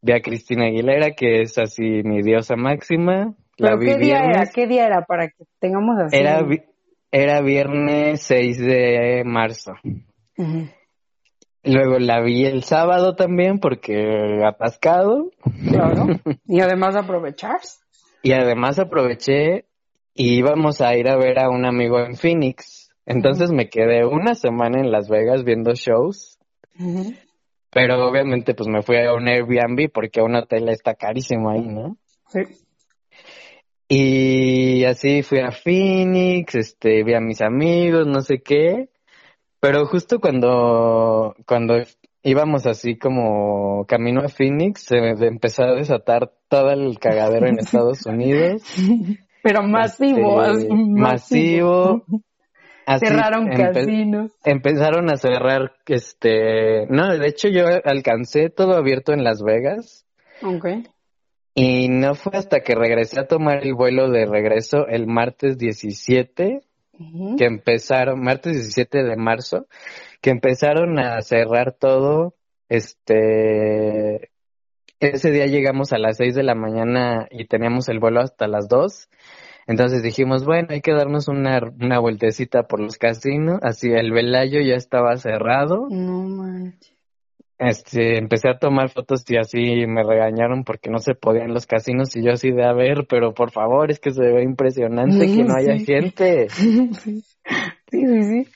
vi 0.00 0.12
a 0.12 0.20
Cristina 0.20 0.66
Aguilera, 0.66 1.12
que 1.12 1.42
es 1.42 1.58
así 1.58 2.02
mi 2.04 2.22
diosa 2.22 2.56
máxima. 2.56 3.34
La 3.56 3.76
¿Qué 3.78 3.96
día 3.96 4.20
era? 4.20 4.44
¿Qué 4.54 4.66
día 4.66 4.86
era 4.86 5.04
para 5.04 5.28
que 5.28 5.44
tengamos 5.58 5.96
así? 5.98 6.16
Era, 6.16 6.46
era 7.10 7.40
viernes 7.40 8.22
6 8.22 8.58
de 8.60 9.22
marzo. 9.24 9.72
Luego 11.64 11.98
la 11.98 12.20
vi 12.22 12.46
el 12.46 12.62
sábado 12.62 13.16
también 13.16 13.58
porque 13.58 14.42
atascado. 14.46 15.30
Claro. 15.68 16.06
Y 16.46 16.60
además 16.60 16.96
aprovechar. 16.96 17.60
Y 18.22 18.32
además 18.32 18.78
aproveché 18.78 19.66
y 20.14 20.38
íbamos 20.38 20.80
a 20.80 20.96
ir 20.96 21.08
a 21.08 21.16
ver 21.16 21.38
a 21.38 21.50
un 21.50 21.66
amigo 21.66 22.00
en 22.00 22.16
Phoenix. 22.16 22.87
Entonces 23.08 23.50
me 23.50 23.70
quedé 23.70 24.04
una 24.04 24.34
semana 24.34 24.80
en 24.80 24.92
Las 24.92 25.08
Vegas 25.08 25.42
viendo 25.42 25.72
shows. 25.74 26.38
Pero 27.70 28.06
obviamente 28.06 28.54
pues 28.54 28.68
me 28.68 28.82
fui 28.82 28.98
a 28.98 29.14
un 29.14 29.26
Airbnb 29.26 29.90
porque 29.92 30.20
un 30.20 30.36
hotel 30.36 30.68
está 30.68 30.94
carísimo 30.94 31.50
ahí, 31.50 31.66
¿no? 31.66 31.96
Sí. 32.28 32.40
Y 33.88 34.84
así 34.84 35.22
fui 35.22 35.40
a 35.40 35.50
Phoenix, 35.50 36.54
este, 36.54 37.02
vi 37.02 37.14
a 37.14 37.20
mis 37.20 37.40
amigos, 37.40 38.06
no 38.06 38.20
sé 38.20 38.42
qué. 38.42 38.90
Pero 39.58 39.86
justo 39.86 40.20
cuando, 40.20 41.34
cuando 41.46 41.76
íbamos 42.22 42.66
así 42.66 42.98
como 42.98 43.86
camino 43.86 44.20
a 44.20 44.28
Phoenix, 44.28 44.82
se 44.82 44.98
empezó 44.98 45.62
a 45.62 45.74
desatar 45.74 46.30
todo 46.48 46.70
el 46.72 46.98
cagadero 46.98 47.48
en 47.48 47.58
Estados 47.58 48.04
Unidos. 48.06 48.62
Pero 49.42 49.62
masivo, 49.62 50.44
este, 50.44 50.68
masivo. 50.74 52.04
Cerraron 52.98 53.48
casinos. 53.48 54.32
Empezaron 54.44 55.10
a 55.10 55.16
cerrar, 55.16 55.72
este, 55.86 56.86
no, 56.88 57.16
de 57.16 57.26
hecho 57.26 57.48
yo 57.48 57.64
alcancé 57.84 58.48
todo 58.50 58.74
abierto 58.74 59.12
en 59.12 59.24
Las 59.24 59.42
Vegas. 59.42 60.06
Okay. 60.42 60.84
Y 61.54 61.88
no 61.88 62.14
fue 62.14 62.32
hasta 62.38 62.60
que 62.60 62.74
regresé 62.74 63.20
a 63.20 63.26
tomar 63.26 63.64
el 63.64 63.74
vuelo 63.74 64.08
de 64.10 64.26
regreso 64.26 64.86
el 64.86 65.06
martes 65.06 65.58
17 65.58 66.62
que 67.36 67.44
empezaron, 67.44 68.20
martes 68.20 68.54
17 68.54 69.04
de 69.04 69.16
marzo, 69.16 69.66
que 70.20 70.30
empezaron 70.30 70.98
a 70.98 71.20
cerrar 71.22 71.72
todo, 71.72 72.34
este, 72.68 74.30
ese 75.00 75.30
día 75.30 75.46
llegamos 75.46 75.92
a 75.92 75.98
las 75.98 76.16
6 76.16 76.34
de 76.34 76.42
la 76.42 76.56
mañana 76.56 77.28
y 77.30 77.46
teníamos 77.46 77.88
el 77.88 78.00
vuelo 78.00 78.20
hasta 78.20 78.48
las 78.48 78.68
2. 78.68 79.08
Entonces 79.68 80.02
dijimos, 80.02 80.44
bueno, 80.44 80.68
hay 80.70 80.80
que 80.80 80.92
darnos 80.92 81.28
una, 81.28 81.60
una 81.80 82.00
vueltecita 82.00 82.64
por 82.64 82.80
los 82.80 82.96
casinos. 82.96 83.60
Así 83.62 83.88
el 83.92 84.10
Velayo 84.10 84.60
ya 84.60 84.74
estaba 84.74 85.16
cerrado. 85.16 85.86
No 85.88 86.22
manches 86.22 86.98
este, 87.58 88.18
empecé 88.18 88.48
a 88.48 88.58
tomar 88.58 88.88
fotos 88.88 89.24
y 89.28 89.36
así 89.36 89.84
me 89.86 90.04
regañaron 90.04 90.62
porque 90.62 90.90
no 90.90 90.98
se 91.00 91.14
podían 91.14 91.52
los 91.52 91.66
casinos 91.66 92.14
y 92.14 92.24
yo 92.24 92.32
así 92.32 92.52
de 92.52 92.64
a 92.64 92.72
ver, 92.72 93.06
pero 93.08 93.34
por 93.34 93.50
favor, 93.50 93.90
es 93.90 93.98
que 93.98 94.12
se 94.12 94.22
ve 94.22 94.44
impresionante 94.44 95.26
que 95.26 95.44
no 95.44 95.54
haya 95.54 95.76
gente. 95.78 96.46
Sí, 97.90 98.04
sí, 98.06 98.22
sí. 98.22 98.50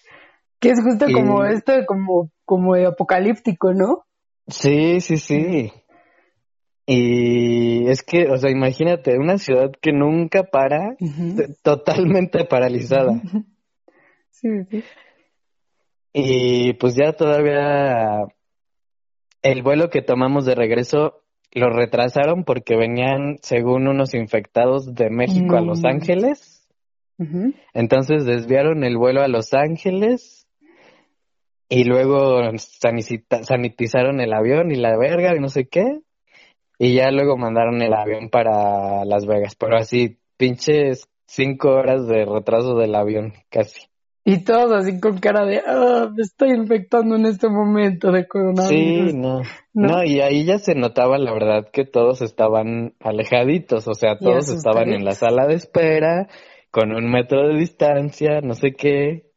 Que 0.61 0.68
es 0.68 0.83
justo 0.83 1.07
como 1.11 1.42
esto, 1.46 1.72
como, 1.87 2.31
como 2.44 2.75
de 2.75 2.85
apocalíptico, 2.85 3.72
¿no? 3.72 4.05
Sí, 4.46 5.01
sí, 5.01 5.16
sí. 5.16 5.72
Y 6.85 7.62
es 7.88 8.02
que, 8.02 8.28
o 8.28 8.36
sea, 8.36 8.50
imagínate, 8.50 9.18
una 9.18 9.38
ciudad 9.38 9.70
que 9.80 9.92
nunca 9.92 10.44
para, 10.44 10.96
totalmente 11.62 12.44
paralizada. 12.44 13.20
Sí, 14.30 14.48
sí. 14.70 14.84
Y 16.12 16.74
pues 16.74 16.94
ya 16.94 17.12
todavía 17.12 18.26
el 19.42 19.62
vuelo 19.62 19.88
que 19.88 20.02
tomamos 20.02 20.44
de 20.44 20.54
regreso 20.54 21.22
lo 21.52 21.70
retrasaron 21.70 22.44
porque 22.44 22.76
venían, 22.76 23.36
según 23.42 23.86
unos 23.86 24.14
infectados 24.14 24.94
de 24.94 25.10
México 25.10 25.56
a 25.56 25.60
Los 25.60 25.84
Ángeles. 25.84 26.66
Entonces 27.72 28.24
desviaron 28.24 28.84
el 28.84 28.96
vuelo 28.96 29.22
a 29.22 29.28
Los 29.28 29.54
Ángeles 29.54 30.48
y 31.68 31.84
luego 31.84 32.40
sanitizaron 32.58 34.20
el 34.20 34.32
avión 34.32 34.72
y 34.72 34.76
la 34.76 34.96
verga 34.98 35.34
y 35.36 35.40
no 35.40 35.48
sé 35.48 35.68
qué. 35.68 36.00
Y 36.84 36.94
ya 36.94 37.12
luego 37.12 37.36
mandaron 37.36 37.80
el 37.80 37.94
avión 37.94 38.28
para 38.28 39.04
Las 39.04 39.24
Vegas. 39.24 39.54
Pero 39.54 39.76
así, 39.76 40.18
pinches 40.36 41.08
cinco 41.26 41.68
horas 41.68 42.08
de 42.08 42.24
retraso 42.24 42.74
del 42.74 42.96
avión, 42.96 43.34
casi. 43.50 43.82
Y 44.24 44.42
todos 44.42 44.72
así 44.72 44.98
con 44.98 45.18
cara 45.18 45.46
de, 45.46 45.62
ah, 45.64 46.10
me 46.12 46.22
estoy 46.22 46.50
infectando 46.50 47.14
en 47.14 47.26
este 47.26 47.48
momento 47.48 48.10
de 48.10 48.26
coronavirus. 48.26 49.12
Sí, 49.12 49.16
no, 49.16 49.42
no. 49.72 50.02
y 50.02 50.18
ahí 50.22 50.44
ya 50.44 50.58
se 50.58 50.74
notaba 50.74 51.18
la 51.18 51.32
verdad 51.32 51.68
que 51.72 51.84
todos 51.84 52.20
estaban 52.20 52.94
alejaditos, 52.98 53.86
o 53.86 53.94
sea, 53.94 54.18
todos 54.18 54.48
estaban 54.48 54.92
en 54.92 55.04
la 55.04 55.12
sala 55.12 55.46
de 55.46 55.54
espera, 55.54 56.26
con 56.72 56.90
un 56.90 57.08
metro 57.08 57.46
de 57.46 57.58
distancia, 57.60 58.40
no 58.40 58.54
sé 58.54 58.72
qué. 58.72 59.30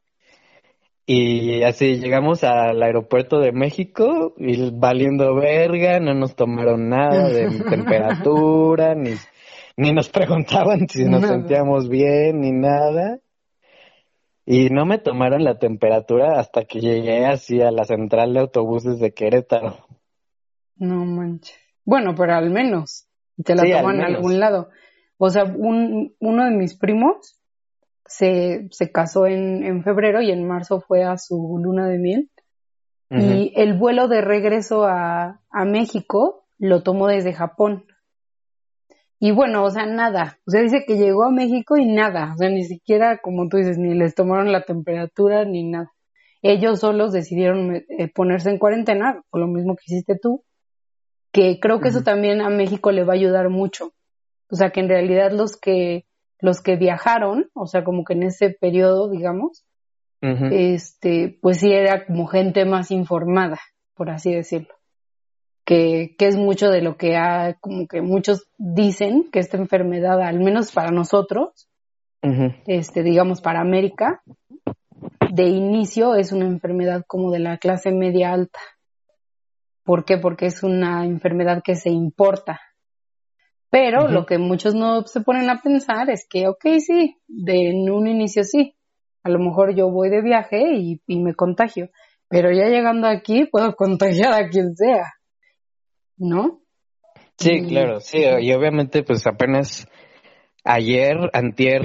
Y 1.08 1.62
así 1.62 2.00
llegamos 2.00 2.44
al 2.44 2.82
aeropuerto 2.82 3.40
de 3.40 3.52
México 3.52 4.34
y 4.38 4.72
valiendo 4.72 5.36
verga, 5.36 6.00
no 6.00 6.16
nos 6.16 6.36
tomaron 6.36 6.90
nada 6.90 7.30
de 7.30 7.48
temperatura, 7.70 8.96
ni, 8.96 9.12
ni 9.78 9.94
nos 9.94 10.10
preguntaban 10.10 10.90
si 10.90 11.06
nos 11.06 11.28
sentíamos 11.28 11.90
bien, 11.90 12.42
ni 12.42 12.52
nada. 12.52 13.20
Y 14.48 14.70
no 14.70 14.86
me 14.86 14.98
tomaron 14.98 15.44
la 15.44 15.60
temperatura 15.60 16.40
hasta 16.40 16.66
que 16.66 16.80
llegué 16.80 17.26
así 17.26 17.62
a 17.62 17.72
la 17.72 17.84
central 17.84 18.34
de 18.34 18.40
autobuses 18.40 19.00
de 19.00 19.14
Querétaro. 19.14 19.86
No 20.76 21.06
manches. 21.06 21.58
Bueno, 21.84 22.16
pero 22.16 22.34
al 22.34 22.50
menos. 22.50 23.08
te 23.44 23.56
la 23.56 23.64
toman 23.64 23.98
en 23.98 24.06
algún 24.06 24.40
lado. 24.40 24.70
O 25.18 25.30
sea, 25.30 25.44
un, 25.44 26.16
uno 26.20 26.46
de 26.46 26.52
mis 26.52 26.76
primos 26.76 27.40
se, 28.06 28.68
se 28.72 28.92
casó 28.92 29.26
en, 29.28 29.64
en 29.64 29.84
febrero 29.84 30.22
y 30.22 30.32
en 30.32 30.48
marzo 30.48 30.82
fue 30.82 31.04
a 31.04 31.18
su 31.18 31.60
luna 31.62 31.88
de 31.88 31.98
miel. 31.98 32.30
Y 33.12 33.54
el 33.56 33.78
vuelo 33.78 34.08
de 34.10 34.20
regreso 34.20 34.84
a, 34.84 35.40
a 35.50 35.66
México 35.66 36.48
lo 36.58 36.84
tomó 36.84 37.08
desde 37.08 37.34
Japón. 37.34 37.86
Y 39.20 39.32
bueno, 39.32 39.64
o 39.64 39.70
sea, 39.70 39.86
nada. 39.86 40.40
O 40.46 40.52
sea, 40.52 40.62
dice 40.62 40.84
que 40.86 40.98
llegó 40.98 41.24
a 41.24 41.32
México 41.32 41.78
y 41.78 41.86
nada. 41.86 42.34
O 42.34 42.38
sea, 42.38 42.50
ni 42.50 42.64
siquiera, 42.64 43.20
como 43.20 43.48
tú 43.48 43.58
dices, 43.58 43.78
ni 43.78 43.94
les 43.94 44.16
tomaron 44.16 44.52
la 44.52 44.64
temperatura 44.64 45.46
ni 45.46 45.64
nada. 45.64 45.94
Ellos 46.42 46.82
solos 46.82 47.14
decidieron 47.14 47.76
eh, 47.76 48.12
ponerse 48.14 48.50
en 48.50 48.60
cuarentena, 48.60 49.24
o 49.30 49.38
lo 49.38 49.48
mismo 49.48 49.76
que 49.76 49.84
hiciste 49.88 50.20
tú, 50.22 50.44
que 51.32 51.60
creo 51.60 51.80
que 51.80 51.90
eso 51.90 52.04
también 52.04 52.42
a 52.42 52.50
México 52.50 52.92
le 52.92 53.04
va 53.04 53.14
a 53.14 53.16
ayudar 53.16 53.50
mucho. 53.50 53.94
O 54.50 54.56
sea, 54.56 54.72
que 54.72 54.82
en 54.82 54.90
realidad 54.90 55.32
los 55.32 55.58
que 55.58 56.06
los 56.40 56.62
que 56.62 56.76
viajaron, 56.76 57.50
o 57.54 57.68
sea, 57.68 57.84
como 57.84 58.04
que 58.04 58.14
en 58.14 58.24
ese 58.24 58.50
periodo, 58.50 59.10
digamos, 59.10 59.66
este, 60.22 61.38
pues 61.40 61.60
sí 61.60 61.72
era 61.72 62.08
como 62.08 62.26
gente 62.26 62.66
más 62.66 62.90
informada, 62.90 63.60
por 63.94 64.10
así 64.10 64.34
decirlo. 64.34 64.74
Que, 65.66 66.16
que 66.18 66.28
es 66.28 66.36
mucho 66.36 66.70
de 66.70 66.82
lo 66.82 66.98
que 66.98 67.16
ha, 67.16 67.58
como 67.60 67.88
que 67.88 68.02
muchos 68.02 68.48
dicen 68.58 69.30
que 69.32 69.40
esta 69.40 69.58
enfermedad, 69.58 70.22
al 70.22 70.40
menos 70.40 70.72
para 70.72 70.92
nosotros, 70.92 71.68
este, 72.66 73.04
digamos 73.04 73.42
para 73.42 73.62
América, 73.62 74.24
de 75.32 75.44
inicio 75.44 76.16
es 76.16 76.32
una 76.32 76.46
enfermedad 76.46 77.04
como 77.06 77.32
de 77.32 77.40
la 77.40 77.58
clase 77.58 77.92
media 77.92 78.32
alta. 78.32 78.60
¿Por 79.84 80.06
qué? 80.06 80.18
Porque 80.18 80.48
es 80.48 80.64
una 80.64 81.06
enfermedad 81.06 81.62
que 81.64 81.76
se 81.76 81.92
importa. 81.92 82.60
Pero 83.76 84.08
lo 84.08 84.26
que 84.26 84.38
muchos 84.38 84.74
no 84.74 85.02
se 85.06 85.20
ponen 85.20 85.50
a 85.50 85.62
pensar 85.62 86.10
es 86.10 86.26
que, 86.30 86.48
ok, 86.48 86.66
sí, 86.80 87.18
de 87.28 87.72
en 87.72 87.90
un 87.92 88.08
inicio 88.08 88.46
sí, 88.46 88.74
a 89.22 89.30
lo 89.30 89.38
mejor 89.38 89.76
yo 89.76 89.90
voy 89.92 90.10
de 90.10 90.22
viaje 90.22 90.78
y, 90.78 91.02
me 91.20 91.34
contagio, 91.34 91.90
pero 92.30 92.54
ya 92.54 92.70
llegando 92.70 93.06
aquí 93.06 93.44
puedo 93.52 93.76
contagiar 93.76 94.32
a 94.32 94.48
quien 94.48 94.78
sea, 94.78 95.16
¿no? 96.16 96.62
Sí, 97.38 97.68
claro, 97.68 98.00
sí, 98.00 98.20
y 98.40 98.54
obviamente 98.54 99.04
pues 99.04 99.28
apenas 99.28 99.90
ayer, 100.64 101.18
antier, 101.34 101.82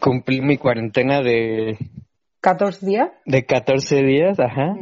cumplí 0.00 0.40
mi 0.40 0.56
cuarentena 0.56 1.20
de... 1.20 1.76
14 2.42 2.86
días. 2.86 3.10
De 3.26 3.44
14 3.44 4.04
días, 4.04 4.38
ajá. 4.38 4.76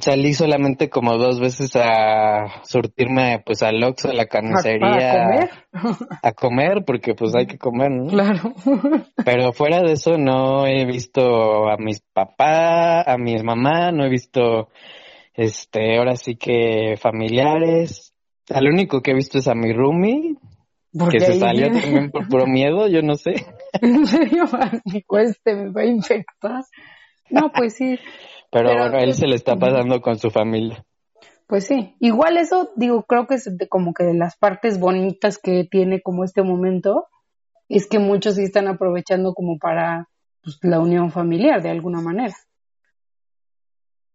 Salí 0.00 0.34
solamente 0.34 0.88
como 0.88 1.16
dos 1.16 1.40
veces 1.40 1.74
a 1.76 2.62
surtirme 2.64 3.42
pues 3.44 3.62
al 3.62 3.82
Oxxo, 3.82 4.10
a 4.10 4.14
la 4.14 4.26
carnicería. 4.26 5.12
¿A 5.12 5.24
comer? 5.24 5.50
A 6.22 6.32
comer, 6.32 6.84
porque 6.86 7.14
pues 7.14 7.34
hay 7.36 7.46
que 7.46 7.58
comer, 7.58 7.90
¿no? 7.90 8.06
Claro. 8.06 8.54
Pero 9.24 9.52
fuera 9.52 9.80
de 9.80 9.92
eso 9.92 10.18
no 10.18 10.66
he 10.66 10.84
visto 10.86 11.68
a 11.68 11.76
mis 11.78 12.00
papás, 12.12 13.06
a 13.06 13.16
mi 13.18 13.36
mamá, 13.42 13.92
no 13.92 14.04
he 14.04 14.08
visto, 14.08 14.68
este, 15.34 15.98
ahora 15.98 16.16
sí 16.16 16.36
que 16.36 16.96
familiares. 17.00 18.14
Al 18.50 18.66
único 18.66 19.02
que 19.02 19.10
he 19.10 19.14
visto 19.14 19.38
es 19.38 19.48
a 19.48 19.54
mi 19.54 19.72
roomie, 19.72 20.36
que 21.10 21.20
se 21.20 21.38
salió 21.38 21.70
también 21.70 22.10
por 22.10 22.28
puro 22.28 22.46
miedo, 22.46 22.88
yo 22.88 23.02
no 23.02 23.14
sé. 23.14 23.34
¿En 23.82 24.06
serio? 24.06 24.44
Mi 24.84 25.02
cueste 25.02 25.54
me 25.54 25.70
va 25.70 25.82
a 25.82 25.86
infectar. 25.86 26.64
No, 27.30 27.52
pues 27.52 27.74
sí. 27.76 27.98
Pero, 28.50 28.70
bueno, 28.76 28.98
él 28.98 29.14
se 29.14 29.26
le 29.26 29.36
está 29.36 29.56
pasando 29.56 30.00
con 30.00 30.18
su 30.18 30.30
familia. 30.30 30.84
Pues 31.46 31.66
sí, 31.66 31.96
igual 32.00 32.36
eso, 32.36 32.70
digo, 32.76 33.04
creo 33.04 33.26
que 33.26 33.36
es 33.36 33.50
como 33.70 33.94
que 33.94 34.04
de 34.04 34.14
las 34.14 34.36
partes 34.36 34.78
bonitas 34.78 35.38
que 35.38 35.64
tiene 35.64 36.02
como 36.02 36.24
este 36.24 36.42
momento, 36.42 37.06
es 37.68 37.86
que 37.88 37.98
muchos 37.98 38.34
sí 38.36 38.42
están 38.42 38.68
aprovechando 38.68 39.32
como 39.34 39.58
para 39.58 40.08
pues, 40.42 40.58
la 40.62 40.78
unión 40.78 41.10
familiar 41.10 41.62
de 41.62 41.70
alguna 41.70 42.00
manera. 42.00 42.34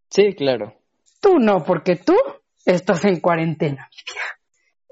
Sí, 0.09 0.35
claro. 0.35 0.75
Tú 1.21 1.39
no, 1.39 1.63
porque 1.63 1.95
tú 1.95 2.15
estás 2.65 3.03
en 3.05 3.19
cuarentena. 3.19 3.89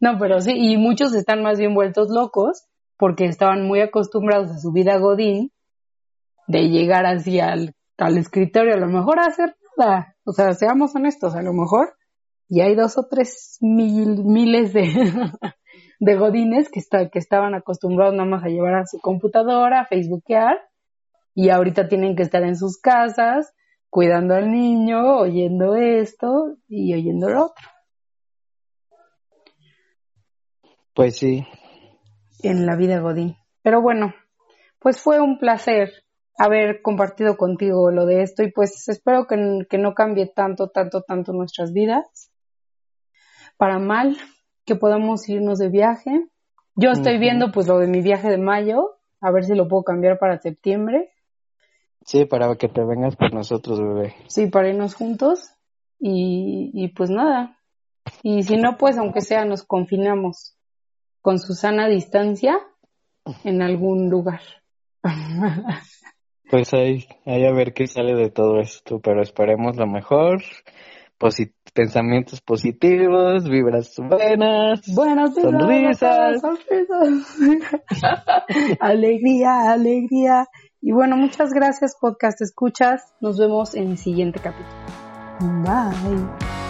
no, 0.00 0.18
pero 0.18 0.40
sí, 0.40 0.52
y 0.54 0.78
muchos 0.78 1.12
están 1.14 1.42
más 1.42 1.58
bien 1.58 1.74
vueltos 1.74 2.08
locos 2.08 2.68
porque 2.96 3.26
estaban 3.26 3.66
muy 3.66 3.80
acostumbrados 3.80 4.50
a 4.50 4.58
su 4.58 4.72
vida 4.72 4.96
godín 4.96 5.52
de 6.46 6.68
llegar 6.68 7.06
así 7.06 7.40
al, 7.40 7.74
al 7.98 8.18
escritorio, 8.18 8.74
a 8.74 8.80
lo 8.80 8.88
mejor 8.88 9.18
a 9.18 9.26
hacer 9.26 9.56
nada. 9.76 10.16
O 10.24 10.32
sea, 10.32 10.52
seamos 10.52 10.94
honestos, 10.94 11.34
a 11.34 11.42
lo 11.42 11.52
mejor 11.52 11.94
y 12.54 12.60
hay 12.60 12.74
dos 12.74 12.98
o 12.98 13.06
tres 13.08 13.56
mil, 13.62 14.24
miles 14.24 14.74
de, 14.74 14.82
de 16.00 16.16
godines 16.16 16.68
que, 16.70 16.80
está, 16.80 17.08
que 17.08 17.18
estaban 17.18 17.54
acostumbrados 17.54 18.14
nada 18.14 18.28
más 18.28 18.44
a 18.44 18.48
llevar 18.48 18.74
a 18.74 18.84
su 18.84 18.98
computadora, 18.98 19.80
a 19.80 19.86
facebookear, 19.86 20.60
y 21.34 21.48
ahorita 21.48 21.88
tienen 21.88 22.14
que 22.14 22.22
estar 22.22 22.42
en 22.42 22.56
sus 22.56 22.78
casas, 22.78 23.54
cuidando 23.88 24.34
al 24.34 24.50
niño, 24.50 25.16
oyendo 25.16 25.76
esto 25.76 26.58
y 26.68 26.92
oyendo 26.92 27.30
lo 27.30 27.46
otro. 27.46 27.66
Pues 30.92 31.16
sí. 31.16 31.46
En 32.42 32.66
la 32.66 32.76
vida 32.76 33.00
godín. 33.00 33.38
Pero 33.62 33.80
bueno, 33.80 34.12
pues 34.78 35.00
fue 35.00 35.20
un 35.20 35.38
placer 35.38 36.01
haber 36.42 36.82
compartido 36.82 37.36
contigo 37.36 37.92
lo 37.92 38.04
de 38.04 38.22
esto 38.22 38.42
y 38.42 38.50
pues 38.50 38.88
espero 38.88 39.28
que, 39.28 39.64
que 39.70 39.78
no 39.78 39.94
cambie 39.94 40.26
tanto, 40.26 40.70
tanto, 40.70 41.02
tanto 41.02 41.32
nuestras 41.32 41.72
vidas. 41.72 42.32
Para 43.56 43.78
mal, 43.78 44.16
que 44.64 44.74
podamos 44.74 45.28
irnos 45.28 45.60
de 45.60 45.68
viaje. 45.68 46.26
Yo 46.74 46.90
estoy 46.90 47.18
viendo 47.18 47.52
pues 47.52 47.68
lo 47.68 47.78
de 47.78 47.86
mi 47.86 48.02
viaje 48.02 48.28
de 48.28 48.38
mayo, 48.38 48.96
a 49.20 49.30
ver 49.30 49.44
si 49.44 49.54
lo 49.54 49.68
puedo 49.68 49.84
cambiar 49.84 50.18
para 50.18 50.38
septiembre. 50.38 51.12
Sí, 52.04 52.24
para 52.24 52.52
que 52.56 52.68
te 52.68 52.82
vengas 52.84 53.14
con 53.14 53.30
nosotros, 53.30 53.80
bebé. 53.80 54.16
Sí, 54.26 54.48
para 54.48 54.68
irnos 54.68 54.94
juntos 54.96 55.54
y, 56.00 56.72
y 56.74 56.88
pues 56.88 57.10
nada. 57.10 57.56
Y 58.24 58.42
si 58.42 58.56
no, 58.56 58.78
pues 58.78 58.98
aunque 58.98 59.20
sea 59.20 59.44
nos 59.44 59.62
confinamos 59.62 60.56
con 61.20 61.38
Susana 61.38 61.84
a 61.84 61.88
distancia 61.88 62.58
en 63.44 63.62
algún 63.62 64.10
lugar. 64.10 64.40
Pues 66.52 66.74
ahí, 66.74 67.08
ahí 67.24 67.46
a 67.46 67.50
ver 67.50 67.72
qué 67.72 67.86
sale 67.86 68.14
de 68.14 68.28
todo 68.28 68.60
esto, 68.60 69.00
pero 69.00 69.22
esperemos 69.22 69.78
lo 69.78 69.86
mejor. 69.86 70.42
pensamientos 71.72 72.42
positivos, 72.42 73.48
vibras 73.48 73.94
buenas, 73.96 74.82
buenas 74.94 75.34
sonrisas, 75.34 76.42
alegría, 78.80 79.72
alegría. 79.72 80.44
Y 80.82 80.92
bueno, 80.92 81.16
muchas 81.16 81.54
gracias 81.54 81.96
podcast 81.98 82.42
escuchas. 82.42 83.14
Nos 83.22 83.38
vemos 83.38 83.74
en 83.74 83.92
el 83.92 83.96
siguiente 83.96 84.38
capítulo. 84.38 84.76
Bye. 85.40 86.61